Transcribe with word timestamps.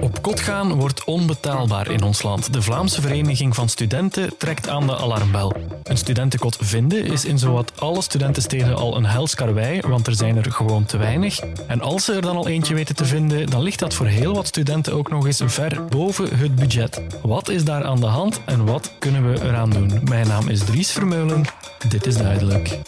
Op 0.00 0.22
kot 0.22 0.40
gaan 0.40 0.74
wordt 0.74 1.04
onbetaalbaar 1.04 1.90
in 1.90 2.02
ons 2.02 2.22
land. 2.22 2.52
De 2.52 2.62
Vlaamse 2.62 3.00
Vereniging 3.00 3.54
van 3.54 3.68
Studenten 3.68 4.38
trekt 4.38 4.68
aan 4.68 4.86
de 4.86 4.96
alarmbel. 4.96 5.52
Een 5.82 5.96
studentenkot 5.96 6.56
vinden 6.60 7.04
is 7.04 7.24
in 7.24 7.38
zowat 7.38 7.80
alle 7.80 8.02
studentensteden 8.02 8.76
al 8.76 8.96
een 8.96 9.06
hels 9.06 9.34
karwei, 9.34 9.80
want 9.80 10.06
er 10.06 10.14
zijn 10.14 10.36
er 10.36 10.52
gewoon 10.52 10.84
te 10.84 10.96
weinig. 10.96 11.38
En 11.66 11.80
als 11.80 12.04
ze 12.04 12.12
er 12.12 12.22
dan 12.22 12.36
al 12.36 12.48
eentje 12.48 12.74
weten 12.74 12.94
te 12.94 13.04
vinden, 13.04 13.46
dan 13.50 13.62
ligt 13.62 13.78
dat 13.78 13.94
voor 13.94 14.06
heel 14.06 14.34
wat 14.34 14.46
studenten 14.46 14.92
ook 14.92 15.10
nog 15.10 15.26
eens 15.26 15.42
ver 15.44 15.84
boven 15.84 16.38
het 16.38 16.54
budget. 16.54 17.02
Wat 17.22 17.48
is 17.48 17.64
daar 17.64 17.84
aan 17.84 18.00
de 18.00 18.06
hand 18.06 18.40
en 18.44 18.64
wat 18.64 18.92
kunnen 18.98 19.32
we 19.32 19.42
eraan 19.42 19.70
doen? 19.70 20.00
Mijn 20.04 20.28
naam 20.28 20.48
is 20.48 20.64
Dries 20.64 20.90
Vermeulen. 20.90 21.44
Dit 21.88 22.06
is 22.06 22.16
duidelijk. 22.16 22.78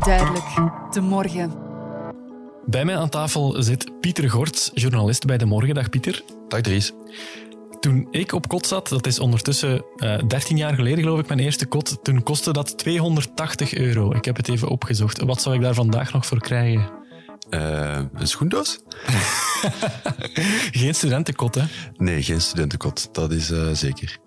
Duidelijk, 0.00 0.44
de 0.92 1.00
morgen. 1.00 1.52
Bij 2.66 2.84
mij 2.84 2.96
aan 2.96 3.08
tafel 3.08 3.62
zit 3.62 4.00
Pieter 4.00 4.30
Gorts, 4.30 4.70
journalist 4.74 5.24
bij 5.26 5.38
De 5.38 5.44
Morgen. 5.44 5.74
Dag 5.74 5.88
Pieter. 5.88 6.22
Dag 6.48 6.60
Dries. 6.60 6.92
Toen 7.80 8.08
ik 8.10 8.32
op 8.32 8.48
kot 8.48 8.66
zat, 8.66 8.88
dat 8.88 9.06
is 9.06 9.18
ondertussen 9.18 9.84
uh, 9.96 10.18
13 10.26 10.56
jaar 10.56 10.74
geleden 10.74 10.98
geloof 10.98 11.18
ik, 11.18 11.28
mijn 11.28 11.40
eerste 11.40 11.66
kot, 11.66 11.98
toen 12.02 12.22
kostte 12.22 12.52
dat 12.52 12.78
280 12.78 13.74
euro. 13.74 14.14
Ik 14.14 14.24
heb 14.24 14.36
het 14.36 14.48
even 14.48 14.68
opgezocht. 14.68 15.22
Wat 15.22 15.42
zou 15.42 15.54
ik 15.54 15.60
daar 15.60 15.74
vandaag 15.74 16.12
nog 16.12 16.26
voor 16.26 16.40
krijgen? 16.40 16.90
Uh, 17.50 18.00
een 18.14 18.26
schoendoos? 18.28 18.80
geen 20.80 20.94
studentenkot, 20.94 21.54
hè? 21.54 21.62
Nee, 21.96 22.22
geen 22.22 22.40
studentenkot. 22.40 23.08
Dat 23.12 23.32
is 23.32 23.50
uh, 23.50 23.70
zeker. 23.72 24.18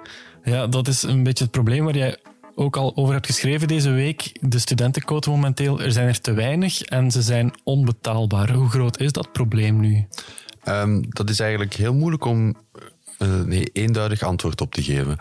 Ja, 0.44 0.68
dat 0.68 0.88
is 0.88 1.04
een 1.04 1.23
beetje 1.23 1.44
het 1.44 1.54
probleem 1.54 1.85
waar 1.85 1.98
jij 1.98 2.18
ook 2.55 2.77
al 2.77 2.95
over 2.95 3.14
hebt 3.14 3.26
geschreven 3.26 3.68
deze 3.68 3.91
week. 3.91 4.32
De 4.41 4.59
studentenquoten 4.59 5.32
momenteel, 5.32 5.82
er 5.82 5.91
zijn 5.91 6.08
er 6.08 6.22
te 6.22 6.34
weinig 6.34 6.82
en 6.82 7.12
ze 7.12 7.22
zijn 7.22 7.54
onbetaalbaar. 7.63 8.54
Hoe 8.54 8.70
groot 8.70 8.99
is 8.99 9.12
dat 9.12 9.32
probleem 9.32 9.79
nu? 9.79 10.07
Um, 10.68 11.05
dat 11.10 11.29
is 11.29 11.40
eigenlijk 11.40 11.74
heel 11.74 11.94
moeilijk 11.94 12.26
om 12.26 12.55
een 13.18 13.54
uh, 13.54 13.66
eenduidig 13.74 14.21
antwoord 14.21 14.62
op 14.62 14.74
te 14.74 14.84
geven. 14.84 15.18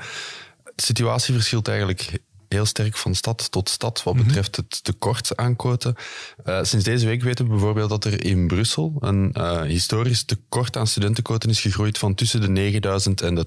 De 0.65 0.83
situatie 0.83 1.35
verschilt 1.35 1.69
eigenlijk 1.69 2.19
heel 2.55 2.67
sterk 2.67 2.97
van 2.97 3.15
stad 3.15 3.51
tot 3.51 3.69
stad 3.69 4.03
wat 4.03 4.15
mhm. 4.15 4.25
betreft 4.25 4.57
het 4.57 4.85
tekort 4.85 5.37
aan 5.37 5.57
quoten. 5.57 5.95
Uh, 6.47 6.59
sinds 6.63 6.85
deze 6.85 7.07
week 7.07 7.23
weten 7.23 7.45
we 7.45 7.51
bijvoorbeeld 7.51 7.89
dat 7.89 8.05
er 8.05 8.25
in 8.25 8.47
Brussel 8.47 8.97
een 8.99 9.35
uh, 9.37 9.63
historisch 9.63 10.25
tekort 10.25 10.77
aan 10.77 10.87
studentenquoten 10.87 11.51
is 11.51 11.61
gegroeid 11.61 11.99
van 11.99 12.15
tussen 12.15 12.41
de 12.41 12.49
9000 12.49 13.21
en 13.21 13.35
de 13.35 13.47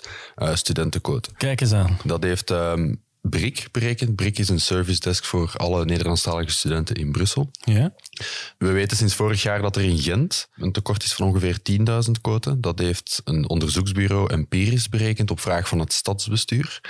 12.000 0.00 0.08
uh, 0.36 0.54
studentenquoten. 0.54 1.32
Kijk 1.36 1.60
eens 1.60 1.72
aan. 1.72 1.98
Dat 2.04 2.22
heeft 2.22 2.50
um, 2.50 3.04
BRIC 3.28 3.68
berekend. 3.72 4.16
BRIC 4.16 4.38
is 4.38 4.48
een 4.48 4.60
service 4.60 5.00
desk 5.00 5.24
voor 5.24 5.52
alle 5.56 5.84
Nederlandstalige 5.84 6.50
studenten 6.50 6.96
in 6.96 7.12
Brussel. 7.12 7.50
Ja. 7.64 7.94
We 8.58 8.70
weten 8.70 8.96
sinds 8.96 9.14
vorig 9.14 9.42
jaar 9.42 9.62
dat 9.62 9.76
er 9.76 9.82
in 9.82 9.98
Gent 9.98 10.48
een 10.56 10.72
tekort 10.72 11.04
is 11.04 11.14
van 11.14 11.26
ongeveer 11.26 11.58
10.000 12.06 12.10
quoten. 12.20 12.60
Dat 12.60 12.78
heeft 12.78 13.20
een 13.24 13.48
onderzoeksbureau 13.48 14.32
empirisch 14.32 14.88
berekend 14.88 15.30
op 15.30 15.40
vraag 15.40 15.68
van 15.68 15.78
het 15.78 15.92
stadsbestuur. 15.92 16.80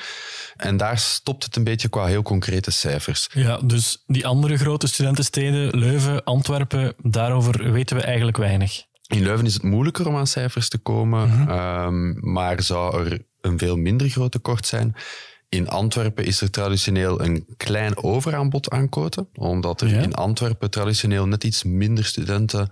En 0.56 0.76
daar 0.76 0.98
stopt 0.98 1.44
het 1.44 1.56
een 1.56 1.64
beetje 1.64 1.88
qua 1.88 2.06
heel 2.06 2.22
concrete 2.22 2.70
cijfers. 2.70 3.28
Ja, 3.32 3.58
dus 3.58 4.02
die 4.06 4.26
andere 4.26 4.56
grote 4.56 4.86
studentensteden, 4.86 5.78
Leuven, 5.78 6.24
Antwerpen, 6.24 6.94
daarover 7.02 7.72
weten 7.72 7.96
we 7.96 8.02
eigenlijk 8.02 8.36
weinig. 8.36 8.84
In 9.06 9.22
Leuven 9.22 9.46
is 9.46 9.54
het 9.54 9.62
moeilijker 9.62 10.08
om 10.08 10.16
aan 10.16 10.26
cijfers 10.26 10.68
te 10.68 10.78
komen, 10.78 11.28
mm 11.28 11.46
-hmm. 11.46 11.84
um, 11.86 12.32
maar 12.32 12.62
zou 12.62 13.04
er 13.04 13.24
een 13.40 13.58
veel 13.58 13.76
minder 13.76 14.08
groot 14.08 14.32
tekort 14.32 14.66
zijn. 14.66 14.94
In 15.48 15.68
Antwerpen 15.68 16.24
is 16.24 16.40
er 16.40 16.50
traditioneel 16.50 17.20
een 17.20 17.46
klein 17.56 17.96
overaanbod 17.96 18.70
aan 18.70 18.88
quoten, 18.88 19.28
omdat 19.34 19.80
er 19.80 19.88
ja? 19.88 20.00
in 20.00 20.14
Antwerpen 20.14 20.70
traditioneel 20.70 21.26
net 21.26 21.44
iets 21.44 21.64
minder 21.64 22.04
studenten 22.04 22.70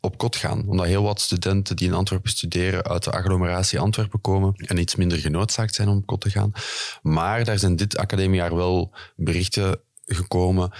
op 0.00 0.18
kot 0.18 0.36
gaan. 0.36 0.68
Omdat 0.68 0.86
heel 0.86 1.02
wat 1.02 1.20
studenten 1.20 1.76
die 1.76 1.88
in 1.88 1.94
Antwerpen 1.94 2.30
studeren 2.30 2.84
uit 2.84 3.04
de 3.04 3.10
agglomeratie 3.10 3.78
Antwerpen 3.78 4.20
komen 4.20 4.54
en 4.54 4.78
iets 4.78 4.96
minder 4.96 5.18
genoodzaakt 5.18 5.74
zijn 5.74 5.88
om 5.88 5.96
op 5.96 6.06
kot 6.06 6.20
te 6.20 6.30
gaan. 6.30 6.52
Maar 7.02 7.44
daar 7.44 7.58
zijn 7.58 7.76
dit 7.76 7.96
academiejaar 7.96 8.56
wel 8.56 8.94
berichten 9.16 9.80
gekomen 10.04 10.72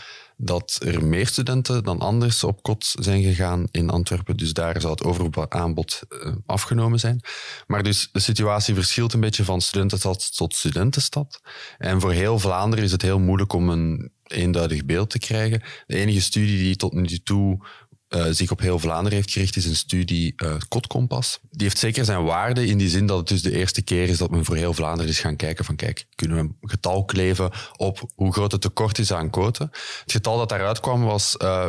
dat 0.42 0.80
er 0.84 1.04
meer 1.04 1.26
studenten 1.26 1.84
dan 1.84 1.98
anders 1.98 2.44
op 2.44 2.62
kot 2.62 2.94
zijn 2.98 3.22
gegaan 3.22 3.68
in 3.70 3.90
Antwerpen. 3.90 4.36
Dus 4.36 4.52
daar 4.52 4.80
zou 4.80 4.92
het 4.92 5.04
overaanbod 5.04 6.00
uh, 6.08 6.34
afgenomen 6.46 7.00
zijn. 7.00 7.20
Maar 7.66 7.82
dus 7.82 8.08
de 8.12 8.20
situatie 8.20 8.74
verschilt 8.74 9.12
een 9.12 9.20
beetje 9.20 9.44
van 9.44 9.60
studentenstad 9.60 10.36
tot 10.36 10.54
studentenstad. 10.54 11.40
En 11.78 12.00
voor 12.00 12.12
heel 12.12 12.38
Vlaanderen 12.38 12.84
is 12.84 12.92
het 12.92 13.02
heel 13.02 13.18
moeilijk 13.18 13.52
om 13.52 13.68
een 13.68 14.12
eenduidig 14.26 14.84
beeld 14.84 15.10
te 15.10 15.18
krijgen. 15.18 15.62
De 15.86 15.96
enige 15.96 16.20
studie 16.20 16.58
die 16.58 16.76
tot 16.76 16.92
nu 16.92 17.18
toe 17.18 17.66
uh, 18.10 18.26
zich 18.30 18.50
op 18.50 18.60
heel 18.60 18.78
Vlaanderen 18.78 19.18
heeft 19.18 19.30
gericht, 19.30 19.56
is 19.56 19.64
een 19.64 19.76
studie 19.76 20.32
uh, 20.36 20.54
Kotkompas. 20.68 21.38
Die 21.50 21.62
heeft 21.62 21.78
zeker 21.78 22.04
zijn 22.04 22.24
waarde 22.24 22.66
in 22.66 22.78
die 22.78 22.88
zin 22.88 23.06
dat 23.06 23.18
het 23.18 23.28
dus 23.28 23.42
de 23.42 23.56
eerste 23.56 23.82
keer 23.82 24.08
is 24.08 24.18
dat 24.18 24.30
men 24.30 24.44
voor 24.44 24.56
heel 24.56 24.74
Vlaanderen 24.74 25.10
is 25.10 25.20
gaan 25.20 25.36
kijken 25.36 25.64
van 25.64 25.76
kijk, 25.76 26.06
kunnen 26.14 26.36
we 26.36 26.42
een 26.42 26.56
getal 26.60 27.04
kleven 27.04 27.50
op 27.76 28.10
hoe 28.14 28.32
groot 28.32 28.52
het 28.52 28.60
tekort 28.60 28.98
is 28.98 29.12
aan 29.12 29.30
quoten. 29.30 29.68
Het 30.02 30.12
getal 30.12 30.38
dat 30.38 30.48
daaruit 30.48 30.80
kwam 30.80 31.02
was 31.02 31.36
uh, 31.42 31.66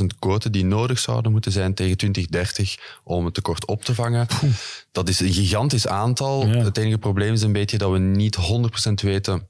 95.000 0.00 0.06
quoten 0.18 0.52
die 0.52 0.64
nodig 0.64 0.98
zouden 0.98 1.32
moeten 1.32 1.52
zijn 1.52 1.74
tegen 1.74 1.96
2030 1.96 2.76
om 3.04 3.24
het 3.24 3.34
tekort 3.34 3.66
op 3.66 3.84
te 3.84 3.94
vangen. 3.94 4.26
Poeh. 4.26 4.52
Dat 4.92 5.08
is 5.08 5.20
een 5.20 5.32
gigantisch 5.32 5.86
aantal. 5.86 6.46
Ja. 6.46 6.64
Het 6.64 6.76
enige 6.76 6.98
probleem 6.98 7.32
is 7.32 7.42
een 7.42 7.52
beetje 7.52 7.78
dat 7.78 7.90
we 7.90 7.98
niet 7.98 8.36
100% 8.36 8.92
weten 8.94 9.48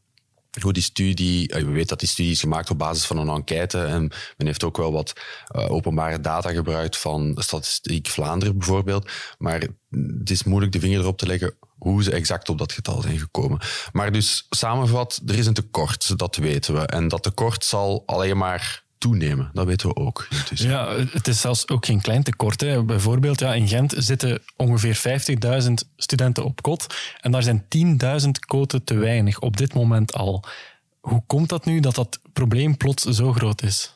hoe 0.63 0.73
die 0.73 0.83
studie, 0.83 1.47
we 1.47 1.65
weten 1.65 1.89
dat 1.89 2.01
die 2.01 2.09
studie 2.09 2.33
is 2.33 2.41
gemaakt 2.41 2.71
op 2.71 2.79
basis 2.79 3.07
van 3.07 3.17
een 3.17 3.29
enquête 3.29 3.85
en 3.85 4.13
men 4.37 4.47
heeft 4.47 4.65
ook 4.65 4.77
wel 4.77 4.93
wat 4.93 5.13
uh, 5.57 5.71
openbare 5.71 6.21
data 6.21 6.51
gebruikt 6.51 6.97
van 6.97 7.33
Statistiek 7.37 8.07
Vlaanderen 8.07 8.59
bijvoorbeeld, 8.59 9.11
maar 9.39 9.61
het 10.19 10.31
is 10.31 10.45
moeilijk 10.45 10.73
de 10.73 10.81
vinger 10.81 11.01
erop 11.01 11.19
te 11.19 11.27
leggen 11.27 11.55
hoe 11.79 12.03
ze 12.03 12.13
exact 12.13 12.49
op 12.49 12.59
dat 12.59 12.73
getal 12.73 13.03
zijn 13.03 13.19
gekomen. 13.19 13.61
Maar 13.93 14.13
dus 14.13 14.47
samengevat, 14.51 15.21
er 15.27 15.39
is 15.39 15.47
een 15.47 15.55
tekort, 15.55 16.19
dat 16.19 16.37
weten 16.37 16.75
we. 16.75 16.81
En 16.81 17.09
dat 17.09 17.23
tekort 17.23 17.65
zal 17.65 18.03
alleen 18.07 18.37
maar 18.37 18.85
toenemen. 19.01 19.51
Dat 19.53 19.67
weten 19.67 19.89
we 19.89 19.97
ook. 19.97 20.29
Ja, 20.55 20.97
het 21.11 21.29
is 21.29 21.41
zelfs 21.41 21.69
ook 21.69 21.87
geen 21.87 22.01
klein 22.01 22.23
tekort. 22.23 22.61
Hè. 22.61 22.85
Bijvoorbeeld, 22.85 23.41
ja, 23.41 23.55
in 23.55 23.69
Gent 23.69 23.95
zitten 23.97 24.43
ongeveer 24.57 25.01
50.000 25.63 25.73
studenten 25.97 26.45
op 26.45 26.63
kot 26.63 26.95
en 27.21 27.31
daar 27.31 27.43
zijn 27.43 27.65
10.000 28.23 28.31
koten 28.47 28.85
te 28.85 28.95
weinig 28.95 29.41
op 29.41 29.57
dit 29.57 29.75
moment 29.75 30.13
al. 30.13 30.45
Hoe 31.01 31.23
komt 31.27 31.49
dat 31.49 31.65
nu 31.65 31.81
dat 31.81 31.95
dat 31.95 32.21
probleem 32.33 32.77
plots 32.77 33.05
zo 33.05 33.33
groot 33.33 33.63
is? 33.63 33.95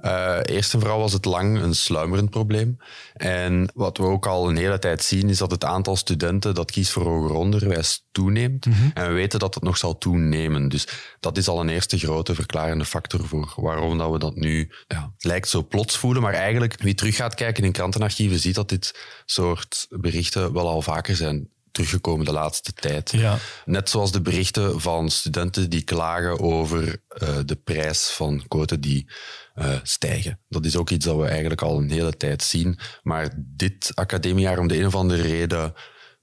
Uh, 0.00 0.38
eerst 0.42 0.74
en 0.74 0.80
vooral 0.80 0.98
was 0.98 1.12
het 1.12 1.24
lang 1.24 1.62
een 1.62 1.74
sluimerend 1.74 2.30
probleem. 2.30 2.76
En 3.14 3.70
wat 3.74 3.98
we 3.98 4.04
ook 4.04 4.26
al 4.26 4.48
een 4.48 4.56
hele 4.56 4.78
tijd 4.78 5.02
zien, 5.02 5.28
is 5.28 5.38
dat 5.38 5.50
het 5.50 5.64
aantal 5.64 5.96
studenten 5.96 6.54
dat 6.54 6.70
kiest 6.70 6.90
voor 6.90 7.04
hoger 7.04 7.34
onderwijs 7.34 8.06
toeneemt. 8.12 8.66
Mm 8.66 8.72
-hmm. 8.72 8.90
En 8.94 9.08
we 9.08 9.12
weten 9.12 9.38
dat 9.38 9.54
het 9.54 9.62
nog 9.62 9.76
zal 9.76 9.98
toenemen. 9.98 10.68
Dus 10.68 10.88
dat 11.20 11.36
is 11.36 11.48
al 11.48 11.60
een 11.60 11.68
eerste 11.68 11.98
grote 11.98 12.34
verklarende 12.34 12.84
factor 12.84 13.28
voor 13.28 13.52
waarom 13.56 13.98
dat 13.98 14.10
we 14.10 14.18
dat 14.18 14.34
nu 14.34 14.70
ja, 14.86 15.12
lijkt 15.18 15.48
zo 15.48 15.66
plots 15.66 15.96
voelen. 15.96 16.22
Maar 16.22 16.34
eigenlijk, 16.34 16.82
wie 16.82 16.94
terug 16.94 17.16
gaat 17.16 17.34
kijken 17.34 17.64
in 17.64 17.72
krantenarchieven, 17.72 18.38
ziet 18.38 18.54
dat 18.54 18.68
dit 18.68 18.98
soort 19.24 19.86
berichten 19.90 20.52
wel 20.52 20.68
al 20.68 20.82
vaker 20.82 21.16
zijn 21.16 21.48
teruggekomen 21.78 22.24
de 22.24 22.32
laatste 22.32 22.72
tijd. 22.72 23.10
Ja. 23.10 23.38
Net 23.64 23.90
zoals 23.90 24.12
de 24.12 24.20
berichten 24.20 24.80
van 24.80 25.10
studenten 25.10 25.70
die 25.70 25.82
klagen 25.82 26.40
over 26.40 26.82
uh, 26.82 27.38
de 27.44 27.56
prijs 27.56 28.10
van 28.10 28.44
quoten 28.48 28.80
die 28.80 29.10
uh, 29.54 29.78
stijgen. 29.82 30.40
Dat 30.48 30.64
is 30.64 30.76
ook 30.76 30.90
iets 30.90 31.04
dat 31.04 31.16
we 31.16 31.26
eigenlijk 31.26 31.62
al 31.62 31.78
een 31.78 31.90
hele 31.90 32.16
tijd 32.16 32.42
zien. 32.42 32.78
Maar 33.02 33.34
dit 33.36 33.90
academiejaar 33.94 34.58
om 34.58 34.68
de 34.68 34.78
een 34.78 34.86
of 34.86 34.94
andere 34.94 35.22
reden 35.22 35.72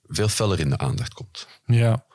veel 0.04 0.28
feller 0.28 0.60
in 0.60 0.70
de 0.70 0.78
aandacht 0.78 1.14
komt. 1.14 1.48
Ja. 1.66 2.06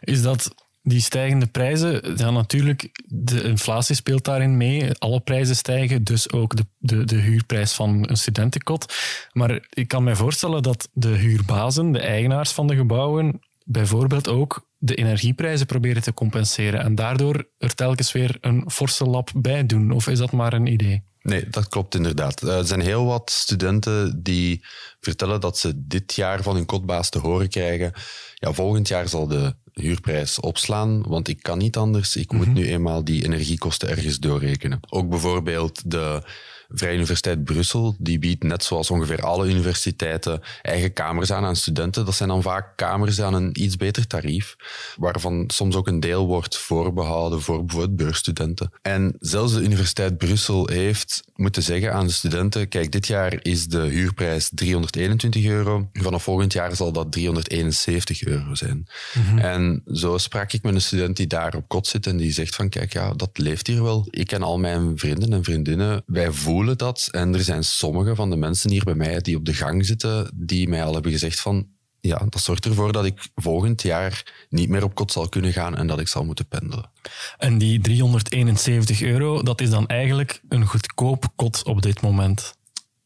Is 0.00 0.22
dat 0.22 0.54
die 0.88 1.00
stijgende 1.00 1.46
prijzen, 1.46 2.16
ja, 2.16 2.30
natuurlijk, 2.30 3.02
de 3.06 3.42
inflatie 3.42 3.94
speelt 3.94 4.24
daarin 4.24 4.56
mee. 4.56 4.92
Alle 4.92 5.20
prijzen 5.20 5.56
stijgen, 5.56 6.04
dus 6.04 6.32
ook 6.32 6.56
de, 6.56 6.66
de, 6.78 7.04
de 7.04 7.16
huurprijs 7.16 7.72
van 7.72 8.08
een 8.08 8.16
studentenkot. 8.16 8.94
Maar 9.32 9.66
ik 9.70 9.88
kan 9.88 10.04
me 10.04 10.16
voorstellen 10.16 10.62
dat 10.62 10.88
de 10.92 11.08
huurbazen, 11.08 11.92
de 11.92 12.00
eigenaars 12.00 12.52
van 12.52 12.66
de 12.66 12.76
gebouwen, 12.76 13.40
bijvoorbeeld 13.64 14.28
ook 14.28 14.66
de 14.78 14.94
energieprijzen 14.94 15.66
proberen 15.66 16.02
te 16.02 16.14
compenseren 16.14 16.80
en 16.80 16.94
daardoor 16.94 17.48
er 17.58 17.74
telkens 17.74 18.12
weer 18.12 18.38
een 18.40 18.70
forse 18.70 19.04
lap 19.04 19.30
bij 19.36 19.66
doen. 19.66 19.90
Of 19.90 20.08
is 20.08 20.18
dat 20.18 20.32
maar 20.32 20.52
een 20.52 20.66
idee? 20.66 21.02
Nee, 21.22 21.48
dat 21.50 21.68
klopt 21.68 21.94
inderdaad. 21.94 22.40
Er 22.40 22.66
zijn 22.66 22.80
heel 22.80 23.04
wat 23.04 23.30
studenten 23.30 24.22
die 24.22 24.64
vertellen 25.00 25.40
dat 25.40 25.58
ze 25.58 25.72
dit 25.86 26.14
jaar 26.14 26.42
van 26.42 26.54
hun 26.54 26.66
kotbaas 26.66 27.10
te 27.10 27.18
horen 27.18 27.48
krijgen. 27.48 27.92
Ja, 28.34 28.52
volgend 28.52 28.88
jaar 28.88 29.08
zal 29.08 29.26
de 29.26 29.54
huurprijs 29.80 30.40
opslaan, 30.40 31.02
want 31.02 31.28
ik 31.28 31.42
kan 31.42 31.58
niet 31.58 31.76
anders. 31.76 32.16
Ik 32.16 32.32
moet 32.32 32.46
mm 32.46 32.52
-hmm. 32.52 32.62
nu 32.62 32.68
eenmaal 32.68 33.04
die 33.04 33.24
energiekosten 33.24 33.88
ergens 33.88 34.18
doorrekenen. 34.18 34.80
Ook 34.88 35.08
bijvoorbeeld 35.08 35.90
de 35.90 36.22
Vrije 36.68 36.94
Universiteit 36.94 37.44
Brussel, 37.44 37.96
die 37.98 38.18
biedt 38.18 38.42
net 38.42 38.64
zoals 38.64 38.90
ongeveer 38.90 39.22
alle 39.22 39.48
universiteiten 39.48 40.40
eigen 40.62 40.92
kamers 40.92 41.32
aan 41.32 41.44
aan 41.44 41.56
studenten. 41.56 42.04
Dat 42.04 42.14
zijn 42.14 42.28
dan 42.28 42.42
vaak 42.42 42.76
kamers 42.76 43.20
aan 43.20 43.34
een 43.34 43.62
iets 43.62 43.76
beter 43.76 44.06
tarief, 44.06 44.56
waarvan 44.96 45.44
soms 45.46 45.76
ook 45.76 45.86
een 45.86 46.00
deel 46.00 46.26
wordt 46.26 46.56
voorbehouden 46.56 47.40
voor 47.40 47.64
bijvoorbeeld 47.64 47.96
beursstudenten. 47.96 48.72
En 48.82 49.16
zelfs 49.20 49.52
de 49.54 49.62
Universiteit 49.62 50.18
Brussel 50.18 50.68
heeft 50.68 51.22
moeten 51.34 51.62
zeggen 51.62 51.92
aan 51.92 52.06
de 52.06 52.12
studenten, 52.12 52.68
kijk, 52.68 52.92
dit 52.92 53.06
jaar 53.06 53.38
is 53.42 53.66
de 53.66 53.80
huurprijs 53.80 54.50
321 54.54 55.44
euro. 55.44 55.88
Vanaf 55.92 56.22
volgend 56.22 56.52
jaar 56.52 56.76
zal 56.76 56.92
dat 56.92 57.12
371 57.12 58.24
euro 58.24 58.54
zijn. 58.54 58.88
En 59.36 59.82
zo 59.92 60.18
sprak 60.18 60.52
ik 60.52 60.62
met 60.62 60.74
een 60.74 60.80
student 60.80 61.16
die 61.16 61.26
daar 61.26 61.54
op 61.54 61.68
kot 61.68 61.86
zit 61.86 62.06
en 62.06 62.16
die 62.16 62.32
zegt 62.32 62.54
van, 62.54 62.68
kijk, 62.68 62.92
ja, 62.92 63.12
dat 63.12 63.30
leeft 63.38 63.66
hier 63.66 63.82
wel. 63.82 64.06
Ik 64.10 64.26
ken 64.26 64.42
al 64.42 64.58
mijn 64.58 64.98
vrienden 64.98 65.32
en 65.32 65.44
vriendinnen. 65.44 66.02
Wij 66.06 66.32
voelen 66.58 66.78
dat. 66.78 67.08
En 67.10 67.34
er 67.34 67.42
zijn 67.42 67.64
sommige 67.64 68.14
van 68.14 68.30
de 68.30 68.36
mensen 68.36 68.70
hier 68.70 68.84
bij 68.84 68.94
mij 68.94 69.20
die 69.20 69.36
op 69.36 69.44
de 69.44 69.54
gang 69.54 69.86
zitten, 69.86 70.30
die 70.34 70.68
mij 70.68 70.84
al 70.84 70.92
hebben 70.92 71.12
gezegd 71.12 71.40
van, 71.40 71.66
ja, 72.00 72.26
dat 72.28 72.40
zorgt 72.40 72.64
ervoor 72.64 72.92
dat 72.92 73.04
ik 73.04 73.28
volgend 73.34 73.82
jaar 73.82 74.46
niet 74.48 74.68
meer 74.68 74.84
op 74.84 74.94
kot 74.94 75.12
zal 75.12 75.28
kunnen 75.28 75.52
gaan 75.52 75.76
en 75.76 75.86
dat 75.86 76.00
ik 76.00 76.08
zal 76.08 76.24
moeten 76.24 76.48
pendelen. 76.48 76.90
En 77.38 77.58
die 77.58 77.80
371 77.80 79.02
euro, 79.02 79.42
dat 79.42 79.60
is 79.60 79.70
dan 79.70 79.86
eigenlijk 79.86 80.40
een 80.48 80.66
goedkoop 80.66 81.24
kot 81.36 81.64
op 81.64 81.82
dit 81.82 82.00
moment. 82.00 82.54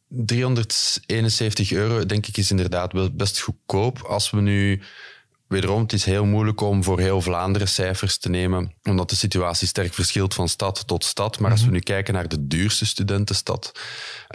371 0.08 1.72
euro, 1.72 2.06
denk 2.06 2.26
ik, 2.26 2.36
is 2.36 2.50
inderdaad 2.50 2.92
wel 2.92 3.10
best 3.10 3.40
goedkoop. 3.40 3.98
Als 3.98 4.30
we 4.30 4.40
nu 4.40 4.82
Wederom, 5.52 5.82
het 5.82 5.92
is 5.92 6.04
heel 6.04 6.24
moeilijk 6.24 6.60
om 6.60 6.84
voor 6.84 7.00
heel 7.00 7.20
Vlaanderen 7.20 7.68
cijfers 7.68 8.18
te 8.18 8.28
nemen, 8.28 8.74
omdat 8.82 9.10
de 9.10 9.16
situatie 9.16 9.68
sterk 9.68 9.94
verschilt 9.94 10.34
van 10.34 10.48
stad 10.48 10.86
tot 10.86 11.04
stad. 11.04 11.38
Maar 11.38 11.50
als 11.50 11.64
we 11.64 11.70
nu 11.70 11.78
kijken 11.78 12.14
naar 12.14 12.28
de 12.28 12.46
duurste 12.46 12.86
studentenstad, 12.86 13.72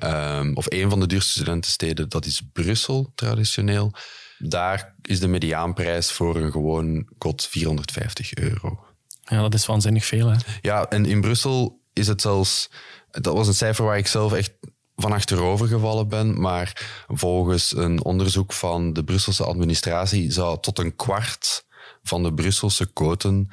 um, 0.03 0.55
of 0.55 0.65
een 0.69 0.89
van 0.89 0.99
de 0.99 1.07
duurste 1.07 1.31
studentensteden, 1.31 2.09
dat 2.09 2.25
is 2.25 2.41
Brussel 2.53 3.11
traditioneel. 3.15 3.93
Daar 4.37 4.95
is 5.01 5.19
de 5.19 5.27
mediaanprijs 5.27 6.11
voor 6.11 6.35
een 6.35 6.51
gewoon 6.51 7.07
kot 7.17 7.45
450 7.45 8.33
euro. 8.33 8.85
Ja, 9.23 9.41
dat 9.41 9.53
is 9.53 9.65
waanzinnig 9.65 10.05
veel. 10.05 10.27
Hè? 10.29 10.37
Ja, 10.61 10.89
en 10.89 11.05
in 11.05 11.21
Brussel 11.21 11.81
is 11.93 12.07
het 12.07 12.21
zelfs... 12.21 12.69
Dat 13.11 13.33
was 13.33 13.47
een 13.47 13.53
cijfer 13.53 13.85
waar 13.85 13.97
ik 13.97 14.07
zelf 14.07 14.33
echt 14.33 14.51
van 14.99 15.11
achterover 15.11 15.67
gevallen 15.67 16.07
ben, 16.07 16.41
maar 16.41 16.87
volgens 17.07 17.75
een 17.75 18.03
onderzoek 18.03 18.53
van 18.53 18.93
de 18.93 19.03
Brusselse 19.03 19.43
administratie 19.43 20.31
zou 20.31 20.57
tot 20.61 20.79
een 20.79 20.95
kwart 20.95 21.65
van 22.03 22.23
de 22.23 22.33
Brusselse 22.33 22.85
koten 22.85 23.49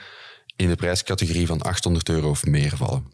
in 0.57 0.69
de 0.69 0.77
prijscategorie 0.77 1.47
van 1.47 1.63
800 1.63 2.09
euro 2.09 2.31
of 2.31 2.45
meer 2.45 2.77
vallen. 2.77 3.13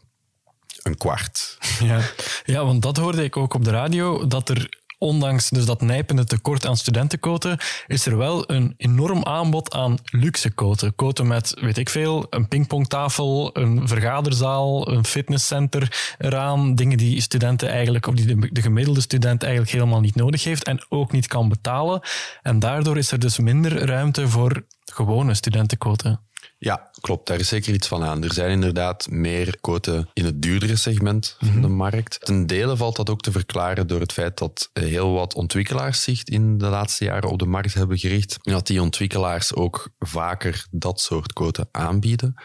Een 0.81 0.97
kwart. 0.97 1.57
Ja. 1.79 2.01
ja, 2.45 2.65
want 2.65 2.81
dat 2.81 2.97
hoorde 2.97 3.23
ik 3.23 3.37
ook 3.37 3.53
op 3.53 3.63
de 3.63 3.71
radio, 3.71 4.27
dat 4.27 4.49
er 4.49 4.80
ondanks 5.01 5.49
dus 5.49 5.65
dat 5.65 5.81
nijpende 5.81 6.25
tekort 6.25 6.65
aan 6.65 6.77
studentenkoten, 6.77 7.57
is 7.87 8.05
er 8.05 8.17
wel 8.17 8.51
een 8.51 8.73
enorm 8.77 9.23
aanbod 9.23 9.73
aan 9.73 9.97
luxe 10.05 10.51
koten. 10.51 10.95
Koten 10.95 11.27
met, 11.27 11.57
weet 11.61 11.77
ik 11.77 11.89
veel, 11.89 12.25
een 12.29 12.47
pingpongtafel, 12.47 13.49
een 13.53 13.87
vergaderzaal, 13.87 14.91
een 14.91 15.05
fitnesscenter 15.05 16.15
eraan. 16.17 16.75
Dingen 16.75 16.97
die 16.97 17.21
studenten 17.21 17.69
eigenlijk, 17.69 18.07
of 18.07 18.15
die 18.15 18.51
de 18.51 18.61
gemiddelde 18.61 19.01
student 19.01 19.43
eigenlijk 19.43 19.73
helemaal 19.73 19.99
niet 19.99 20.15
nodig 20.15 20.43
heeft 20.43 20.63
en 20.63 20.85
ook 20.89 21.11
niet 21.11 21.27
kan 21.27 21.49
betalen. 21.49 22.01
En 22.41 22.59
daardoor 22.59 22.97
is 22.97 23.11
er 23.11 23.19
dus 23.19 23.39
minder 23.39 23.85
ruimte 23.85 24.27
voor 24.27 24.65
gewone 24.85 25.33
studentenkoten. 25.33 26.19
Ja, 26.57 26.90
klopt. 27.01 27.27
Daar 27.27 27.39
is 27.39 27.47
zeker 27.47 27.73
iets 27.73 27.87
van 27.87 28.03
aan. 28.03 28.23
Er 28.23 28.33
zijn 28.33 28.51
inderdaad 28.51 29.09
meer 29.09 29.57
koten 29.61 30.09
in 30.13 30.25
het 30.25 30.41
duurdere 30.41 30.75
segment 30.75 31.35
van 31.39 31.61
de 31.61 31.67
mhm. 31.67 31.75
markt. 31.75 32.19
Ten 32.19 32.47
dele 32.47 32.77
valt 32.77 32.95
dat 32.95 33.09
ook 33.09 33.21
te 33.21 33.31
verklaren 33.31 33.87
door 33.87 33.99
het 33.99 34.13
feit 34.13 34.37
dat 34.37 34.69
heel 34.73 35.11
wat 35.13 35.33
ontwikkelaars 35.33 36.03
zich 36.03 36.23
in 36.23 36.57
de 36.57 36.67
laatste 36.67 37.03
jaren 37.03 37.29
op 37.29 37.39
de 37.39 37.45
markt 37.45 37.73
hebben 37.73 37.97
gericht. 37.97 38.37
En 38.41 38.51
dat 38.51 38.67
die 38.67 38.81
ontwikkelaars 38.81 39.53
ook 39.53 39.89
vaker 39.99 40.65
dat 40.71 40.99
soort 40.99 41.33
koten 41.33 41.67
aanbieden. 41.71 42.35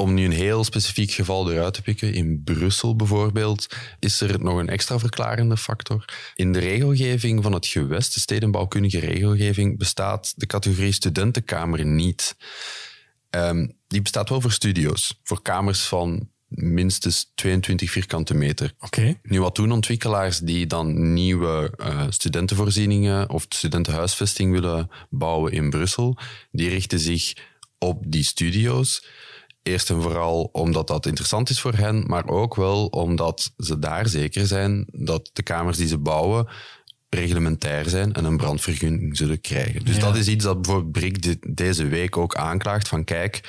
Om 0.00 0.14
nu 0.14 0.24
een 0.24 0.32
heel 0.32 0.64
specifiek 0.64 1.10
geval 1.10 1.52
eruit 1.52 1.74
te 1.74 1.82
pikken, 1.82 2.12
in 2.14 2.42
Brussel 2.44 2.96
bijvoorbeeld, 2.96 3.66
is 3.98 4.20
er 4.20 4.42
nog 4.42 4.58
een 4.58 4.68
extra 4.68 4.98
verklarende 4.98 5.56
factor. 5.56 6.04
In 6.34 6.52
de 6.52 6.58
regelgeving 6.58 7.42
van 7.42 7.52
het 7.52 7.66
gewest, 7.66 8.14
de 8.14 8.20
stedenbouwkundige 8.20 8.98
regelgeving, 8.98 9.78
bestaat 9.78 10.32
de 10.36 10.46
categorie 10.46 10.92
studentenkamer 10.92 11.84
niet. 11.84 12.36
Um, 13.30 13.72
die 13.86 14.02
bestaat 14.02 14.28
wel 14.28 14.40
voor 14.40 14.52
studio's, 14.52 15.20
voor 15.22 15.42
kamers 15.42 15.80
van 15.80 16.28
minstens 16.48 17.32
22 17.34 17.90
vierkante 17.90 18.34
meter. 18.34 18.74
Oké. 18.80 19.20
Nu, 19.22 19.40
wat 19.40 19.54
doen 19.54 19.72
ontwikkelaars 19.72 20.38
die 20.38 20.66
dan 20.66 21.12
nieuwe 21.12 21.72
uh, 21.80 22.06
studentenvoorzieningen 22.08 23.30
of 23.30 23.46
studentenhuisvesting 23.48 24.52
willen 24.52 24.90
bouwen 25.10 25.52
in 25.52 25.70
Brussel? 25.70 26.18
Die 26.50 26.68
richten 26.68 26.98
zich 26.98 27.32
op 27.78 28.04
die 28.06 28.24
studio's. 28.24 29.06
Eerst 29.62 29.90
en 29.90 30.02
vooral 30.02 30.42
omdat 30.52 30.86
dat 30.86 31.06
interessant 31.06 31.50
is 31.50 31.60
voor 31.60 31.74
hen, 31.74 32.04
maar 32.06 32.28
ook 32.28 32.54
wel 32.54 32.86
omdat 32.86 33.52
ze 33.56 33.78
daar 33.78 34.08
zeker 34.08 34.46
zijn 34.46 34.86
dat 34.90 35.30
de 35.32 35.42
kamers 35.42 35.76
die 35.76 35.86
ze 35.86 35.98
bouwen 35.98 36.48
reglementair 37.10 37.88
zijn 37.88 38.12
en 38.12 38.24
een 38.24 38.36
brandvergunning 38.36 39.16
zullen 39.16 39.40
krijgen. 39.40 39.84
Dus 39.84 39.98
dat 39.98 40.16
is 40.16 40.28
iets 40.28 40.44
dat 40.44 40.62
bijvoorbeeld 40.62 40.92
Brik 40.92 41.36
deze 41.56 41.86
week 41.86 42.16
ook 42.16 42.34
aanklaagt 42.34 42.88
van 42.88 43.04
kijk, 43.04 43.40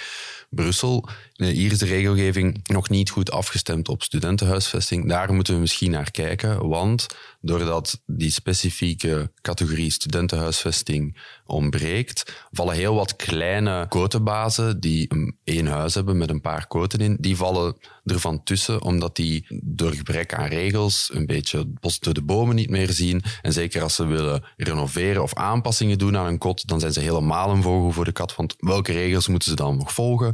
Brussel, 0.49 1.09
hier 1.33 1.71
is 1.71 1.77
de 1.77 1.85
regelgeving 1.85 2.59
nog 2.63 2.89
niet 2.89 3.09
goed 3.09 3.31
afgestemd 3.31 3.89
op 3.89 4.03
studentenhuisvesting. 4.03 5.09
Daar 5.09 5.33
moeten 5.33 5.53
we 5.53 5.59
misschien 5.59 5.91
naar 5.91 6.11
kijken, 6.11 6.67
want 6.67 7.07
doordat 7.41 8.01
die 8.05 8.31
specifieke 8.31 9.31
categorie 9.41 9.91
studentenhuisvesting 9.91 11.17
ontbreekt, 11.45 12.47
vallen 12.51 12.75
heel 12.75 12.95
wat 12.95 13.15
kleine 13.15 13.85
kotenbazen 13.87 14.79
die 14.79 15.07
één 15.43 15.67
huis 15.67 15.93
hebben 15.93 16.17
met 16.17 16.29
een 16.29 16.41
paar 16.41 16.67
koten 16.67 16.99
in, 16.99 17.17
die 17.19 17.35
vallen 17.35 17.77
ervan 18.03 18.43
tussen, 18.43 18.81
omdat 18.81 19.15
die 19.15 19.45
door 19.63 19.93
gebrek 19.93 20.33
aan 20.33 20.47
regels 20.47 21.09
een 21.13 21.25
beetje 21.25 21.57
het 21.57 21.79
bos 21.79 21.99
door 21.99 22.13
de 22.13 22.23
bomen 22.23 22.55
niet 22.55 22.69
meer 22.69 22.91
zien. 22.91 23.23
En 23.41 23.53
zeker 23.53 23.81
als 23.81 23.95
ze 23.95 24.05
willen 24.05 24.43
renoveren 24.57 25.23
of 25.23 25.33
aanpassingen 25.33 25.97
doen 25.97 26.17
aan 26.17 26.27
een 26.27 26.37
kot, 26.37 26.67
dan 26.67 26.79
zijn 26.79 26.93
ze 26.93 26.99
helemaal 26.99 27.49
een 27.49 27.61
vogel 27.61 27.91
voor 27.91 28.05
de 28.05 28.11
kat, 28.11 28.35
want 28.35 28.55
welke 28.57 28.91
regels 28.91 29.27
moeten 29.27 29.49
ze 29.49 29.55
dan 29.55 29.77
nog 29.77 29.93
volgen? 29.93 30.33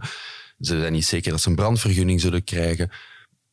Ze 0.60 0.80
zijn 0.80 0.94
niet 0.94 1.06
zeker 1.06 1.32
dat 1.32 1.42
ze 1.42 1.50
een 1.50 1.56
brandvergunning 1.56 2.22
zullen 2.22 2.44
krijgen. 2.44 2.92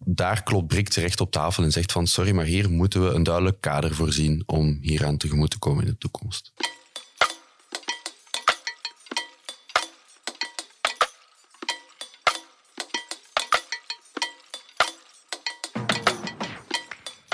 Daar 0.05 0.43
klopt 0.43 0.67
Brik 0.67 0.89
terecht 0.89 1.21
op 1.21 1.31
tafel 1.31 1.65
en 1.65 1.73
zegt 1.73 1.93
van 1.93 2.07
sorry, 2.07 2.33
maar 2.33 2.45
hier 2.45 2.71
moeten 2.71 3.05
we 3.05 3.15
een 3.15 3.23
duidelijk 3.23 3.61
kader 3.61 3.95
voorzien 3.95 4.43
om 4.47 4.79
hieraan 4.81 5.17
tegemoet 5.17 5.51
te 5.51 5.59
komen 5.59 5.85
in 5.85 5.91
de 5.91 5.99
toekomst. 5.99 6.53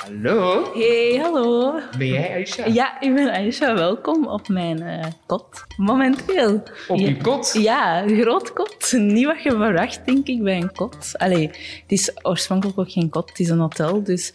Hallo. 0.09 0.73
Hey, 0.75 1.19
hallo. 1.23 1.81
Ben 1.99 2.07
jij 2.07 2.35
Aisha? 2.35 2.67
Ja, 2.67 3.01
ik 3.01 3.15
ben 3.15 3.33
Aisha. 3.33 3.75
Welkom 3.75 4.27
op 4.27 4.49
mijn 4.49 4.83
uh, 4.83 5.05
kot. 5.27 5.65
Momenteel. 5.77 6.63
Op 6.89 6.99
je 6.99 7.17
kot? 7.17 7.55
Ja, 7.59 8.03
een 8.03 8.21
groot 8.21 8.53
kot. 8.53 8.93
Niet 8.93 9.25
wat 9.25 9.43
je 9.43 9.51
verwacht, 9.51 10.07
denk 10.07 10.27
ik, 10.27 10.43
bij 10.43 10.57
een 10.57 10.73
kot. 10.73 11.13
Allee, 11.13 11.47
het 11.47 11.57
is 11.87 12.11
oorspronkelijk 12.23 12.79
ook 12.79 12.91
geen 12.91 13.09
kot, 13.09 13.29
het 13.29 13.39
is 13.39 13.49
een 13.49 13.59
hotel. 13.59 14.03
Dus 14.03 14.33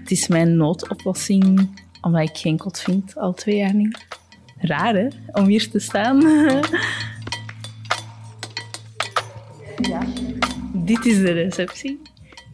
het 0.00 0.10
is 0.10 0.28
mijn 0.28 0.56
noodoplossing, 0.56 1.70
omdat 2.00 2.28
ik 2.28 2.36
geen 2.36 2.58
kot 2.58 2.80
vind, 2.80 3.16
al 3.16 3.34
twee 3.34 3.56
jaar 3.56 3.74
niet. 3.74 4.06
Raar, 4.58 4.94
hè? 4.94 5.08
Om 5.32 5.44
hier 5.44 5.70
te 5.70 5.78
staan. 5.78 6.20
ja. 9.90 10.00
Dit 10.72 11.06
is 11.06 11.18
de 11.18 11.32
receptie 11.32 12.00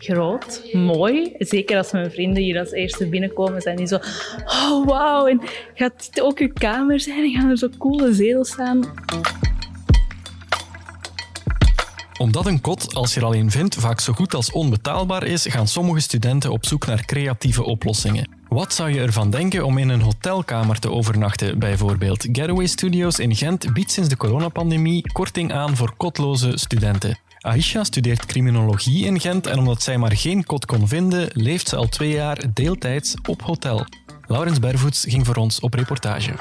groot, 0.02 0.62
mooi. 0.73 1.35
Zeker 1.38 1.76
als 1.76 1.92
mijn 1.92 2.11
vrienden 2.11 2.42
hier 2.42 2.59
als 2.59 2.71
eerste 2.71 3.06
binnenkomen, 3.06 3.61
zijn 3.61 3.76
die 3.76 3.87
zo... 3.87 3.99
Oh, 4.44 4.87
wauw, 4.87 5.26
en 5.26 5.40
gaat 5.75 6.09
dit 6.11 6.21
ook 6.21 6.38
uw 6.38 6.52
kamer 6.52 7.00
zijn? 7.00 7.25
En 7.25 7.30
gaan 7.30 7.50
er 7.50 7.59
zo 7.59 7.68
coole 7.78 8.12
zetels 8.12 8.49
staan? 8.49 8.85
Omdat 12.18 12.47
een 12.47 12.61
kot, 12.61 12.94
als 12.94 13.14
je 13.14 13.21
er 13.21 13.26
al 13.26 13.35
een 13.35 13.50
vindt, 13.50 13.75
vaak 13.75 14.00
zo 14.00 14.12
goed 14.12 14.35
als 14.35 14.52
onbetaalbaar 14.52 15.26
is, 15.26 15.47
gaan 15.47 15.68
sommige 15.68 16.00
studenten 16.00 16.50
op 16.50 16.66
zoek 16.66 16.87
naar 16.87 17.04
creatieve 17.04 17.64
oplossingen. 17.64 18.28
Wat 18.49 18.73
zou 18.73 18.92
je 18.92 19.00
ervan 19.00 19.30
denken 19.30 19.64
om 19.64 19.78
in 19.78 19.88
een 19.88 20.00
hotelkamer 20.00 20.78
te 20.78 20.90
overnachten, 20.90 21.59
bijvoorbeeld? 21.59 22.28
Getaway 22.32 22.66
Studios 22.66 23.18
in 23.18 23.37
Gent 23.37 23.73
biedt 23.73 23.90
sinds 23.90 24.09
de 24.09 24.16
coronapandemie 24.16 25.12
korting 25.12 25.52
aan 25.52 25.76
voor 25.76 25.94
kotloze 25.97 26.52
studenten. 26.54 27.18
Aisha 27.42 27.84
studeert 27.84 28.26
criminologie 28.26 29.06
in 29.06 29.20
Gent 29.20 29.46
en 29.46 29.58
omdat 29.58 29.82
zij 29.82 29.99
maar 29.99 30.16
geen 30.16 30.44
kot 30.44 30.66
kon 30.66 30.88
vinden, 30.88 31.28
leeft 31.32 31.68
ze 31.68 31.76
al 31.76 31.88
twee 31.88 32.11
jaar 32.11 32.44
deeltijds 32.54 33.14
op 33.28 33.42
hotel. 33.42 33.84
Laurens 34.26 34.58
Bervoets 34.58 35.04
ging 35.08 35.26
voor 35.26 35.34
ons 35.34 35.61
op 35.61 35.75
reportage. 35.75 36.32